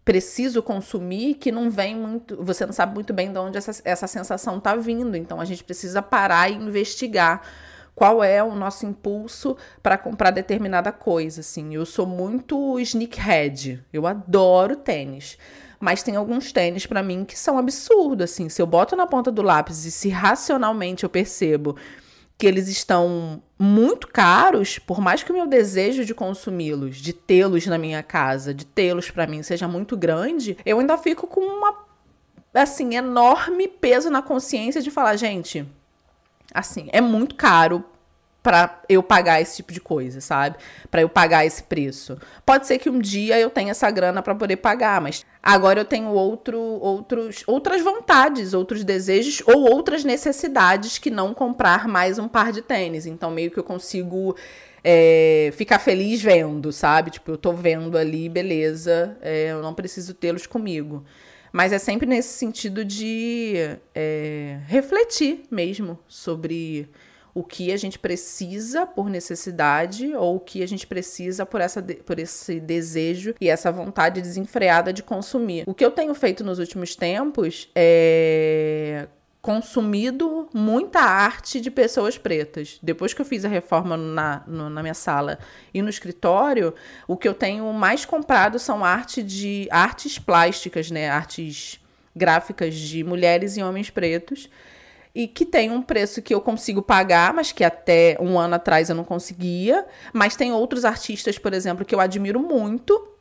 preciso 0.05 0.63
consumir 0.63 1.35
que 1.35 1.51
não 1.51 1.71
vem 1.71 1.97
muito. 1.97 2.37
Você 2.43 2.67
não 2.67 2.73
sabe 2.73 2.95
muito 2.95 3.13
bem 3.13 3.33
de 3.33 3.39
onde 3.39 3.57
essa, 3.57 3.81
essa 3.85 4.07
sensação 4.07 4.59
está 4.59 4.77
vindo. 4.77 5.17
Então 5.17 5.41
a 5.41 5.45
gente 5.45 5.65
precisa 5.65 6.03
parar 6.03 6.51
e 6.51 6.55
investigar 6.55 7.43
qual 7.95 8.23
é 8.23 8.43
o 8.43 8.55
nosso 8.55 8.85
impulso 8.85 9.57
para 9.83 9.97
comprar 9.97 10.31
determinada 10.31 10.93
coisa. 10.93 11.41
Assim, 11.41 11.75
eu 11.75 11.87
sou 11.87 12.07
muito 12.07 12.79
sneakhead. 12.81 13.83
Eu 13.93 14.07
adoro 14.07 14.77
tênis. 14.77 15.39
Mas 15.81 16.03
tem 16.03 16.17
alguns 16.17 16.53
tênis 16.53 16.87
para 16.87 17.03
mim 17.03 17.25
que 17.25 17.39
são 17.39 17.59
absurdos, 17.59 18.31
assim. 18.31 18.49
Se 18.49 18.61
eu 18.61 18.67
boto 18.67 18.97
na 18.97 19.07
ponta 19.07 19.31
do 19.31 19.43
lápis 19.43 19.85
e 19.85 19.91
se 19.91 20.09
racionalmente 20.09 21.05
eu 21.05 21.11
percebo 21.11 21.77
que 22.37 22.47
eles 22.47 22.69
estão 22.69 23.43
muito 23.59 24.09
caros, 24.09 24.79
por 24.79 25.01
mais 25.01 25.23
que 25.23 25.31
o 25.31 25.35
meu 25.35 25.47
desejo 25.47 26.05
de 26.05 26.15
consumi-los, 26.15 26.97
de 26.97 27.13
tê-los 27.13 27.67
na 27.67 27.79
minha 27.79 28.03
casa, 28.03 28.53
de 28.53 28.67
tê-los 28.67 29.11
para 29.11 29.27
mim 29.27 29.43
seja 29.43 29.69
muito 29.69 29.97
grande, 29.97 30.57
eu 30.67 30.81
ainda 30.81 30.99
fico 30.99 31.27
com 31.27 31.41
uma 31.41 31.85
assim 32.53 32.95
enorme 32.95 33.67
peso 33.69 34.11
na 34.11 34.23
consciência 34.23 34.81
de 34.81 34.91
falar, 34.91 35.17
gente, 35.17 35.67
assim, 36.53 36.89
é 36.93 37.01
muito 37.01 37.35
caro 37.35 37.85
para 38.43 38.83
eu 38.91 39.03
pagar 39.03 39.41
esse 39.41 39.57
tipo 39.57 39.73
de 39.73 39.81
coisa, 39.81 40.21
sabe? 40.21 40.59
Para 40.91 41.01
eu 41.01 41.09
pagar 41.09 41.47
esse 41.47 41.63
preço. 41.63 42.19
Pode 42.45 42.67
ser 42.67 42.79
que 42.79 42.91
um 42.91 42.99
dia 42.99 43.41
eu 43.41 43.49
tenha 43.49 43.71
essa 43.71 43.91
grana 43.91 44.23
para 44.23 44.35
poder 44.35 44.57
pagar, 44.57 45.01
mas 45.01 45.25
Agora 45.47 45.79
eu 45.79 45.85
tenho 45.85 46.09
outro, 46.09 46.59
outros, 46.59 47.45
outras 47.47 47.83
vontades, 47.83 48.55
outros 48.55 48.83
desejos 48.83 49.43
ou 49.47 49.71
outras 49.71 50.03
necessidades 50.03 50.97
que 50.97 51.11
não 51.11 51.35
comprar 51.35 51.87
mais 51.87 52.19
um 52.19 52.27
par 52.27 52.51
de 52.51 52.63
tênis. 52.63 53.05
Então, 53.05 53.31
meio 53.31 53.51
que 53.51 53.59
eu 53.59 53.63
consigo 53.63 54.35
é, 54.83 55.51
ficar 55.53 55.79
feliz 55.79 56.23
vendo, 56.23 56.73
sabe? 56.73 57.11
Tipo, 57.11 57.33
eu 57.33 57.37
tô 57.37 57.53
vendo 57.53 57.99
ali, 57.99 58.27
beleza, 58.27 59.19
é, 59.21 59.49
eu 59.51 59.61
não 59.61 59.75
preciso 59.75 60.15
tê-los 60.15 60.47
comigo. 60.47 61.05
Mas 61.53 61.75
é 61.75 61.79
sempre 61.79 62.07
nesse 62.07 62.39
sentido 62.39 62.83
de 62.83 63.77
é, 63.95 64.61
refletir 64.67 65.43
mesmo 65.51 65.99
sobre 66.09 66.89
o 67.35 67.43
que 67.43 67.73
a 67.73 67.77
gente 67.77 67.99
precisa 67.99 68.87
por 68.87 69.11
necessidade 69.11 70.15
ou 70.15 70.37
o 70.37 70.41
que 70.41 70.63
a 70.63 70.69
gente 70.69 70.87
precisa 70.87 71.45
por, 71.45 71.61
essa, 71.61 71.83
por 71.83 72.19
esse 72.19 72.61
desejo 72.61 73.35
e 73.41 73.49
essa 73.49 73.73
vontade 73.73 74.23
desenfreada 74.23 74.93
de 74.93 75.03
consumir. 75.03 75.65
O 75.67 75.75
que 75.75 75.85
eu 75.85 75.91
tenho 75.91 76.15
feito 76.15 76.45
nos 76.45 76.61
últimos 76.61 76.95
tempos 76.95 77.69
é 77.75 79.09
consumido 79.43 80.49
muita 80.55 81.01
arte 81.01 81.61
de 81.61 81.71
pessoas 81.71 82.17
pretas. 82.17 82.79
Depois 82.83 83.13
que 83.13 83.21
eu 83.21 83.27
fiz 83.27 83.45
a 83.45 83.49
reforma 83.49 83.95
na, 83.95 84.43
no, 84.47 84.71
na 84.71 84.81
minha 84.81 84.95
sala 84.95 85.39
e 85.75 85.83
no 85.83 85.91
escritório, 85.91 86.73
o 87.07 87.15
que 87.15 87.29
eu 87.29 87.35
tenho 87.35 87.71
mais 87.75 88.07
comprado 88.07 88.59
são 88.59 88.83
arte 88.83 89.23
de 89.23 89.69
artes 89.71 90.19
plásticas, 90.19 90.91
né? 90.91 91.11
Artes 91.11 91.79
gráficas 92.17 92.75
de 92.75 93.05
mulheres 93.05 93.59
e 93.59 93.63
homens 93.63 93.91
pretos 93.91 94.49
e 95.15 95.29
que 95.29 95.47
tem 95.47 95.71
um 95.71 95.81
preço 95.81 96.21
que 96.21 96.35
eu 96.35 96.41
consigo 96.41 96.83
pagar, 96.83 97.33
mas 97.33 97.53
que 97.53 97.63
até 97.63 98.17
um 98.21 98.39
ano 98.39 98.57
atrás 98.57 98.91
eu 98.91 98.97
não 98.97 99.05
conseguia. 99.05 99.87
Mas 100.13 100.35
tem 100.35 100.53
outros 100.53 100.85
artistas, 100.85 101.39
por 101.39 101.55
exemplo, 101.55 101.85
que 101.85 101.95
eu 101.95 102.01
admiro 102.01 102.41
muito, 102.41 103.15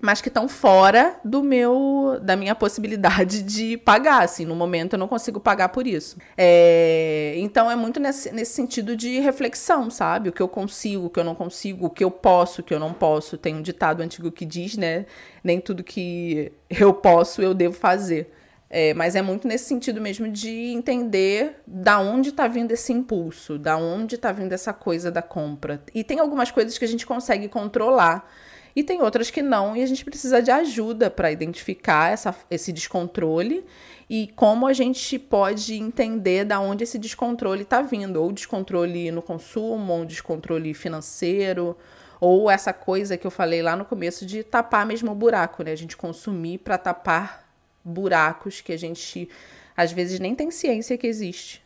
mas 0.00 0.22
que 0.22 0.28
estão 0.28 0.48
fora 0.48 1.20
do 1.22 1.42
meu 1.42 2.18
da 2.22 2.34
minha 2.34 2.54
possibilidade 2.54 3.42
de 3.44 3.76
pagar. 3.76 4.22
Assim, 4.22 4.46
no 4.46 4.56
momento 4.56 4.94
eu 4.94 4.98
não 4.98 5.06
consigo 5.06 5.38
pagar 5.38 5.68
por 5.68 5.86
isso. 5.86 6.16
É, 6.34 7.34
então 7.36 7.70
é 7.70 7.76
muito 7.76 8.00
nesse, 8.00 8.32
nesse 8.32 8.52
sentido 8.52 8.96
de 8.96 9.20
reflexão, 9.20 9.90
sabe? 9.90 10.30
O 10.30 10.32
que 10.32 10.40
eu 10.40 10.48
consigo, 10.48 11.06
o 11.06 11.10
que 11.10 11.20
eu 11.20 11.24
não 11.24 11.34
consigo, 11.34 11.86
o 11.86 11.90
que 11.90 12.04
eu 12.04 12.10
posso, 12.10 12.62
o 12.62 12.64
que 12.64 12.72
eu 12.72 12.80
não 12.80 12.94
posso. 12.94 13.36
Tem 13.36 13.54
um 13.54 13.60
ditado 13.60 14.02
antigo 14.02 14.32
que 14.32 14.46
diz, 14.46 14.78
né? 14.78 15.04
Nem 15.42 15.60
tudo 15.60 15.84
que 15.84 16.50
eu 16.70 16.94
posso 16.94 17.42
eu 17.42 17.52
devo 17.52 17.74
fazer. 17.74 18.32
É, 18.76 18.92
mas 18.92 19.14
é 19.14 19.22
muito 19.22 19.46
nesse 19.46 19.66
sentido 19.66 20.00
mesmo 20.00 20.28
de 20.28 20.50
entender 20.72 21.62
da 21.64 22.00
onde 22.00 22.30
está 22.30 22.48
vindo 22.48 22.72
esse 22.72 22.92
impulso, 22.92 23.56
da 23.56 23.76
onde 23.76 24.16
está 24.16 24.32
vindo 24.32 24.52
essa 24.52 24.72
coisa 24.72 25.12
da 25.12 25.22
compra. 25.22 25.80
E 25.94 26.02
tem 26.02 26.18
algumas 26.18 26.50
coisas 26.50 26.76
que 26.76 26.84
a 26.84 26.88
gente 26.88 27.06
consegue 27.06 27.46
controlar 27.46 28.28
e 28.74 28.82
tem 28.82 29.00
outras 29.00 29.30
que 29.30 29.42
não, 29.42 29.76
e 29.76 29.82
a 29.84 29.86
gente 29.86 30.04
precisa 30.04 30.42
de 30.42 30.50
ajuda 30.50 31.08
para 31.08 31.30
identificar 31.30 32.12
essa, 32.12 32.34
esse 32.50 32.72
descontrole 32.72 33.64
e 34.10 34.26
como 34.34 34.66
a 34.66 34.72
gente 34.72 35.20
pode 35.20 35.74
entender 35.74 36.44
da 36.44 36.58
onde 36.58 36.82
esse 36.82 36.98
descontrole 36.98 37.62
está 37.62 37.80
vindo, 37.80 38.20
ou 38.20 38.32
descontrole 38.32 39.08
no 39.12 39.22
consumo, 39.22 39.92
ou 39.92 40.04
descontrole 40.04 40.74
financeiro, 40.74 41.76
ou 42.20 42.50
essa 42.50 42.72
coisa 42.72 43.16
que 43.16 43.24
eu 43.24 43.30
falei 43.30 43.62
lá 43.62 43.76
no 43.76 43.84
começo 43.84 44.26
de 44.26 44.42
tapar 44.42 44.84
mesmo 44.84 45.12
o 45.12 45.14
buraco, 45.14 45.62
né? 45.62 45.70
A 45.70 45.76
gente 45.76 45.96
consumir 45.96 46.58
para 46.58 46.76
tapar 46.76 47.43
buracos 47.84 48.60
que 48.60 48.72
a 48.72 48.76
gente 48.76 49.28
às 49.76 49.92
vezes 49.92 50.20
nem 50.20 50.34
tem 50.34 50.50
ciência 50.50 50.96
que 50.96 51.06
existe. 51.06 51.62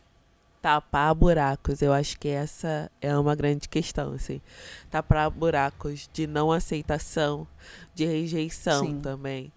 Tapar 0.61 1.15
buracos, 1.15 1.81
eu 1.81 1.93
acho 1.93 2.19
que 2.19 2.27
essa 2.27 2.91
é 3.01 3.15
uma 3.17 3.33
grande 3.33 3.69
questão, 3.69 4.13
assim. 4.13 4.41
Tapar 4.91 5.29
buracos 5.29 6.09
de 6.11 6.27
não 6.27 6.51
aceitação, 6.51 7.47
de 7.95 8.05
rejeição 8.05 8.85
Sim. 8.85 8.99
também. 8.99 9.53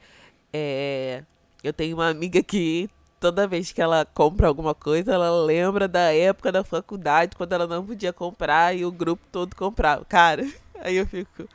É, 0.53 1.25
eu 1.65 1.73
tenho 1.73 1.97
uma 1.97 2.09
amiga 2.09 2.41
que 2.41 2.89
toda 3.19 3.49
vez 3.49 3.73
que 3.73 3.83
ela 3.83 4.05
compra 4.05 4.47
alguma 4.47 4.75
coisa, 4.75 5.15
ela 5.15 5.45
lembra 5.45 5.89
da 5.89 6.13
época 6.13 6.53
da 6.53 6.63
faculdade, 6.63 7.37
quando 7.37 7.53
ela 7.53 7.67
não 7.67 7.85
podia 7.85 8.13
comprar 8.13 8.77
e 8.77 8.85
o 8.85 8.93
grupo 8.93 9.25
todo 9.33 9.57
comprava. 9.57 10.05
Cara, 10.05 10.47
aí 10.81 10.97
eu 10.97 11.07
fico, 11.07 11.49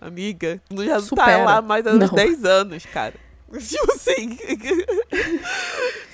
amiga, 0.00 0.60
não 0.68 0.84
já 0.84 0.98
não 0.98 1.08
tá 1.08 1.36
lá 1.38 1.62
mais 1.62 1.86
há 1.86 1.92
uns 1.92 2.10
10 2.10 2.44
anos, 2.44 2.86
cara. 2.86 3.14
Tipo 3.58 3.92
assim. 3.92 4.36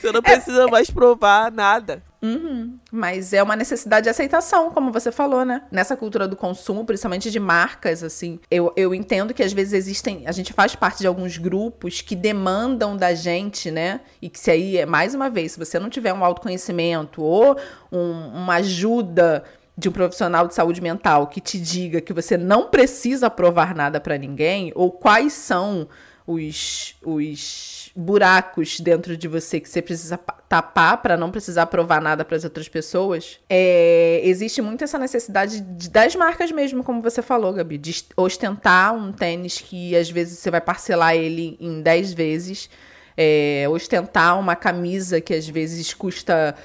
você 0.00 0.12
não 0.12 0.22
precisa 0.22 0.62
é, 0.62 0.70
mais 0.70 0.88
provar 0.90 1.50
nada. 1.50 2.02
Uhum. 2.22 2.78
Mas 2.90 3.32
é 3.32 3.42
uma 3.42 3.56
necessidade 3.56 4.04
de 4.04 4.10
aceitação, 4.10 4.70
como 4.70 4.90
você 4.90 5.12
falou, 5.12 5.44
né? 5.44 5.62
Nessa 5.70 5.96
cultura 5.96 6.26
do 6.26 6.36
consumo, 6.36 6.84
principalmente 6.84 7.30
de 7.30 7.40
marcas, 7.40 8.02
assim. 8.02 8.38
Eu, 8.50 8.72
eu 8.76 8.94
entendo 8.94 9.34
que 9.34 9.42
às 9.42 9.52
vezes 9.52 9.74
existem. 9.74 10.22
A 10.26 10.32
gente 10.32 10.52
faz 10.52 10.74
parte 10.74 11.00
de 11.00 11.06
alguns 11.06 11.36
grupos 11.36 12.00
que 12.00 12.16
demandam 12.16 12.96
da 12.96 13.12
gente, 13.14 13.70
né? 13.70 14.00
E 14.22 14.30
que 14.30 14.38
se 14.38 14.50
aí, 14.50 14.78
é 14.78 14.86
mais 14.86 15.14
uma 15.14 15.28
vez, 15.28 15.52
se 15.52 15.58
você 15.58 15.78
não 15.78 15.90
tiver 15.90 16.14
um 16.14 16.24
autoconhecimento 16.24 17.22
ou 17.22 17.58
um, 17.92 18.28
uma 18.28 18.54
ajuda 18.54 19.44
de 19.76 19.88
um 19.88 19.92
profissional 19.92 20.46
de 20.46 20.54
saúde 20.54 20.80
mental 20.80 21.26
que 21.26 21.40
te 21.40 21.60
diga 21.60 22.00
que 22.00 22.12
você 22.12 22.36
não 22.36 22.68
precisa 22.68 23.28
provar 23.28 23.74
nada 23.74 24.00
para 24.00 24.16
ninguém, 24.16 24.72
ou 24.74 24.90
quais 24.90 25.32
são 25.32 25.88
os, 26.26 26.96
os 27.02 27.90
buracos 27.94 28.80
dentro 28.80 29.16
de 29.16 29.28
você 29.28 29.60
que 29.60 29.68
você 29.68 29.82
precisa 29.82 30.18
tapar 30.48 31.02
para 31.02 31.16
não 31.16 31.30
precisar 31.30 31.66
provar 31.66 32.00
nada 32.00 32.24
para 32.24 32.36
as 32.36 32.44
outras 32.44 32.68
pessoas, 32.68 33.38
é, 33.48 34.20
existe 34.24 34.62
muito 34.62 34.82
essa 34.82 34.98
necessidade 34.98 35.60
de, 35.60 35.90
das 35.90 36.16
marcas 36.16 36.50
mesmo, 36.50 36.82
como 36.82 37.02
você 37.02 37.20
falou, 37.20 37.52
Gabi, 37.52 37.76
de 37.76 38.04
ostentar 38.16 38.94
um 38.94 39.12
tênis 39.12 39.60
que 39.60 39.94
às 39.94 40.10
vezes 40.10 40.38
você 40.38 40.50
vai 40.50 40.60
parcelar 40.60 41.14
ele 41.14 41.56
em 41.60 41.82
10 41.82 42.14
vezes. 42.14 42.70
É, 43.16 43.64
ostentar 43.70 44.36
uma 44.40 44.56
camisa 44.56 45.20
que 45.20 45.32
às 45.32 45.48
vezes 45.48 45.94
custa 45.94 46.56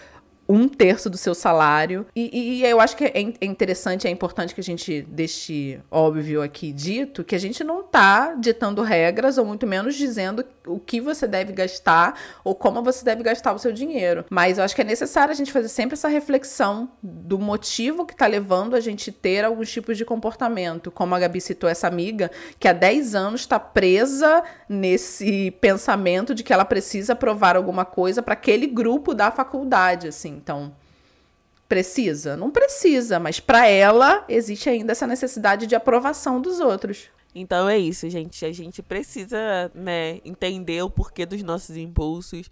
um 0.50 0.68
terço 0.68 1.12
do 1.12 1.18
seu 1.18 1.36
salário. 1.36 2.08
E, 2.16 2.62
e 2.62 2.66
eu 2.66 2.82
acho 2.82 2.98
que 2.98 3.06
é, 3.06 3.12
é 3.40 3.46
interessante, 3.46 4.08
é 4.08 4.10
importante 4.10 4.56
que 4.56 4.60
a 4.60 4.64
gente 4.64 5.04
deixe 5.04 5.80
óbvio 5.92 6.42
aqui 6.42 6.72
dito 6.72 7.24
que 7.24 7.36
a 7.36 7.40
gente 7.40 7.64
não 7.64 7.82
está 7.82 8.34
ditando 8.34 8.82
regras, 8.82 9.38
ou 9.38 9.46
muito 9.46 9.68
menos 9.68 9.96
dizendo 9.96 10.44
o 10.66 10.80
que 10.80 11.00
você 11.00 11.28
deve 11.28 11.54
gastar 11.54 12.20
ou 12.44 12.56
como 12.56 12.82
você 12.82 13.06
deve 13.06 13.22
gastar 13.22 13.54
o 13.54 13.60
seu 13.60 13.72
dinheiro. 13.72 14.26
Mas 14.30 14.58
eu 14.58 14.64
acho 14.64 14.76
que 14.76 14.82
é 14.82 14.86
necessário 14.86 15.32
a 15.32 15.36
gente 15.36 15.52
fazer 15.52 15.70
sempre 15.70 15.94
essa 15.94 16.08
reflexão 16.08 16.90
do 17.04 17.38
motivo 17.38 18.06
que 18.06 18.14
está 18.14 18.26
levando 18.26 18.76
a 18.76 18.80
gente 18.80 19.12
ter 19.12 19.46
alguns 19.46 19.72
tipos 19.72 19.98
de 19.98 20.06
comportamento. 20.06 20.90
Como 20.90 21.14
a 21.14 21.20
Gabi 21.20 21.42
citou 21.42 21.70
essa 21.70 21.88
amiga, 21.88 22.32
que 22.60 22.68
há 22.68 22.74
10 22.74 23.14
anos 23.14 23.42
está 23.42 23.60
presa 23.60 24.44
nesse 24.68 25.52
pensamento 25.62 26.34
de 26.34 26.44
que 26.44 26.54
ela 26.54 26.66
precisa 26.66 27.16
provar 27.16 27.56
alguma 27.56 27.86
coisa 27.86 28.24
para 28.24 28.34
aquele 28.34 28.66
grupo 28.66 29.14
da 29.14 29.30
faculdade, 29.30 30.08
assim. 30.08 30.38
Então, 30.41 30.73
precisa? 31.67 32.36
Não 32.36 32.49
precisa, 32.49 33.19
mas 33.19 33.39
para 33.39 33.67
ela 33.67 34.25
existe 34.28 34.69
ainda 34.69 34.93
essa 34.93 35.06
necessidade 35.06 35.67
de 35.67 35.75
aprovação 35.75 36.41
dos 36.41 36.60
outros. 36.60 37.10
Então 37.34 37.69
é 37.69 37.78
isso, 37.78 38.10
gente. 38.10 38.43
A 38.43 38.52
gente 38.52 38.82
precisa, 38.82 39.71
né, 39.75 40.19
entender 40.25 40.82
o 40.82 40.89
porquê 40.89 41.25
dos 41.25 41.43
nossos 41.43 41.78
impulsos, 41.78 42.49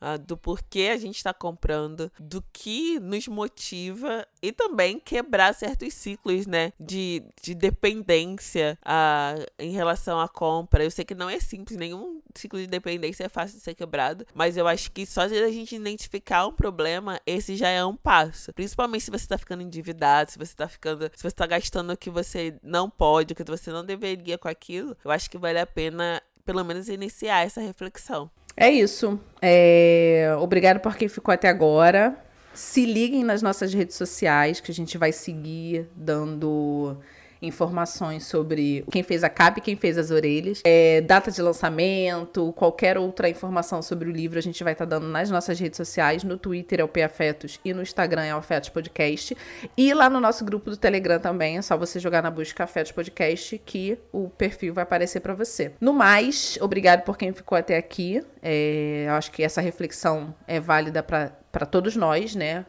uh, 0.00 0.18
do 0.18 0.36
porquê 0.36 0.90
a 0.92 0.96
gente 0.96 1.16
está 1.16 1.32
comprando, 1.32 2.10
do 2.18 2.42
que 2.52 2.98
nos 3.00 3.28
motiva 3.28 4.26
e 4.42 4.52
também 4.52 4.98
quebrar 4.98 5.54
certos 5.54 5.94
ciclos, 5.94 6.46
né, 6.46 6.72
de, 6.78 7.22
de 7.42 7.54
dependência 7.54 8.78
uh, 8.82 9.44
em 9.58 9.70
relação 9.70 10.20
à 10.20 10.28
compra. 10.28 10.84
Eu 10.84 10.90
sei 10.90 11.04
que 11.04 11.14
não 11.14 11.28
é 11.28 11.40
simples, 11.40 11.76
nenhum 11.76 12.20
ciclo 12.34 12.58
de 12.58 12.66
dependência 12.66 13.24
é 13.24 13.28
fácil 13.28 13.58
de 13.58 13.64
ser 13.64 13.74
quebrado, 13.74 14.26
mas 14.34 14.56
eu 14.56 14.66
acho 14.66 14.90
que 14.92 15.06
só 15.06 15.26
de 15.26 15.36
a 15.36 15.50
gente 15.50 15.74
identificar 15.74 16.46
um 16.46 16.52
problema, 16.52 17.20
esse 17.26 17.56
já 17.56 17.68
é 17.68 17.84
um 17.84 17.96
passo. 17.96 18.52
Principalmente 18.52 19.04
se 19.04 19.10
você 19.10 19.24
está 19.24 19.38
ficando 19.38 19.62
endividado, 19.62 20.30
se 20.30 20.38
você 20.38 20.52
está 20.52 20.68
ficando, 20.68 21.10
se 21.14 21.22
você 21.22 21.28
está 21.28 21.46
gastando 21.46 21.92
o 21.92 21.96
que 21.96 22.10
você 22.10 22.58
não 22.62 22.88
pode, 22.90 23.32
o 23.32 23.36
que 23.36 23.44
você 23.44 23.70
não 23.70 23.84
deveria 23.84 24.38
com 24.38 24.48
aquilo, 24.48 24.96
eu 25.04 25.10
acho 25.10 25.30
que 25.30 25.38
vale 25.38 25.58
a 25.58 25.66
pena 25.66 26.22
pelo 26.44 26.64
menos 26.64 26.88
iniciar 26.88 27.44
essa 27.44 27.60
reflexão. 27.60 28.30
É 28.56 28.70
isso. 28.70 29.20
É... 29.40 30.34
Obrigado 30.40 30.80
por 30.80 30.96
quem 30.96 31.08
ficou 31.08 31.32
até 31.32 31.48
agora. 31.48 32.16
Se 32.54 32.86
liguem 32.86 33.22
nas 33.22 33.42
nossas 33.42 33.74
redes 33.74 33.96
sociais, 33.96 34.60
que 34.60 34.70
a 34.70 34.74
gente 34.74 34.96
vai 34.96 35.12
seguir 35.12 35.88
dando 35.94 36.96
informações 37.40 38.24
sobre 38.24 38.84
quem 38.90 39.02
fez 39.02 39.22
a 39.24 39.28
capa 39.28 39.58
e 39.58 39.62
quem 39.62 39.76
fez 39.76 39.98
as 39.98 40.10
orelhas, 40.10 40.62
é, 40.64 41.00
data 41.00 41.30
de 41.30 41.40
lançamento, 41.42 42.52
qualquer 42.54 42.98
outra 42.98 43.28
informação 43.28 43.82
sobre 43.82 44.08
o 44.08 44.12
livro 44.12 44.38
a 44.38 44.42
gente 44.42 44.62
vai 44.62 44.72
estar 44.72 44.86
tá 44.86 44.98
dando 44.98 45.08
nas 45.08 45.30
nossas 45.30 45.58
redes 45.58 45.76
sociais, 45.76 46.24
no 46.24 46.36
Twitter 46.36 46.80
é 46.80 46.84
o 46.84 46.90
Afetos 47.04 47.60
e 47.64 47.74
no 47.74 47.82
Instagram 47.82 48.24
é 48.24 48.34
o 48.34 48.38
Afetos 48.38 48.68
Podcast 48.68 49.36
e 49.76 49.92
lá 49.92 50.08
no 50.08 50.20
nosso 50.20 50.44
grupo 50.44 50.70
do 50.70 50.76
Telegram 50.76 51.18
também 51.18 51.58
é 51.58 51.62
só 51.62 51.76
você 51.76 52.00
jogar 52.00 52.22
na 52.22 52.30
busca 52.30 52.64
Afetos 52.64 52.92
Podcast 52.92 53.60
que 53.64 53.98
o 54.12 54.28
perfil 54.28 54.72
vai 54.72 54.82
aparecer 54.82 55.20
para 55.20 55.34
você. 55.34 55.72
No 55.80 55.92
mais, 55.92 56.58
obrigado 56.60 57.02
por 57.02 57.16
quem 57.16 57.32
ficou 57.32 57.56
até 57.56 57.76
aqui. 57.76 58.22
É, 58.42 59.04
eu 59.08 59.12
acho 59.12 59.30
que 59.30 59.42
essa 59.42 59.60
reflexão 59.60 60.34
é 60.46 60.58
válida 60.60 61.02
para 61.02 61.32
para 61.56 61.64
todos 61.64 61.96
nós, 61.96 62.34
né? 62.34 62.66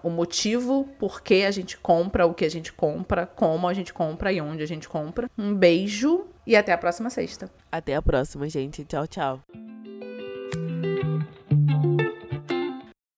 O 0.00 0.08
motivo 0.08 0.88
por 0.96 1.22
que 1.22 1.42
a 1.42 1.50
gente 1.50 1.76
compra 1.76 2.24
o 2.24 2.32
que 2.32 2.44
a 2.44 2.48
gente 2.48 2.72
compra, 2.72 3.26
como 3.26 3.66
a 3.66 3.74
gente 3.74 3.92
compra 3.92 4.32
e 4.32 4.40
onde 4.40 4.62
a 4.62 4.66
gente 4.66 4.88
compra. 4.88 5.28
Um 5.36 5.52
beijo 5.52 6.24
E 6.46 6.54
até 6.54 6.72
a 6.72 6.78
próxima 6.78 7.10
sexta. 7.10 7.50
Até 7.70 7.96
a 7.96 8.00
próxima, 8.00 8.48
gente. 8.48 8.84
Tchau, 8.84 9.08
tchau. 9.08 9.77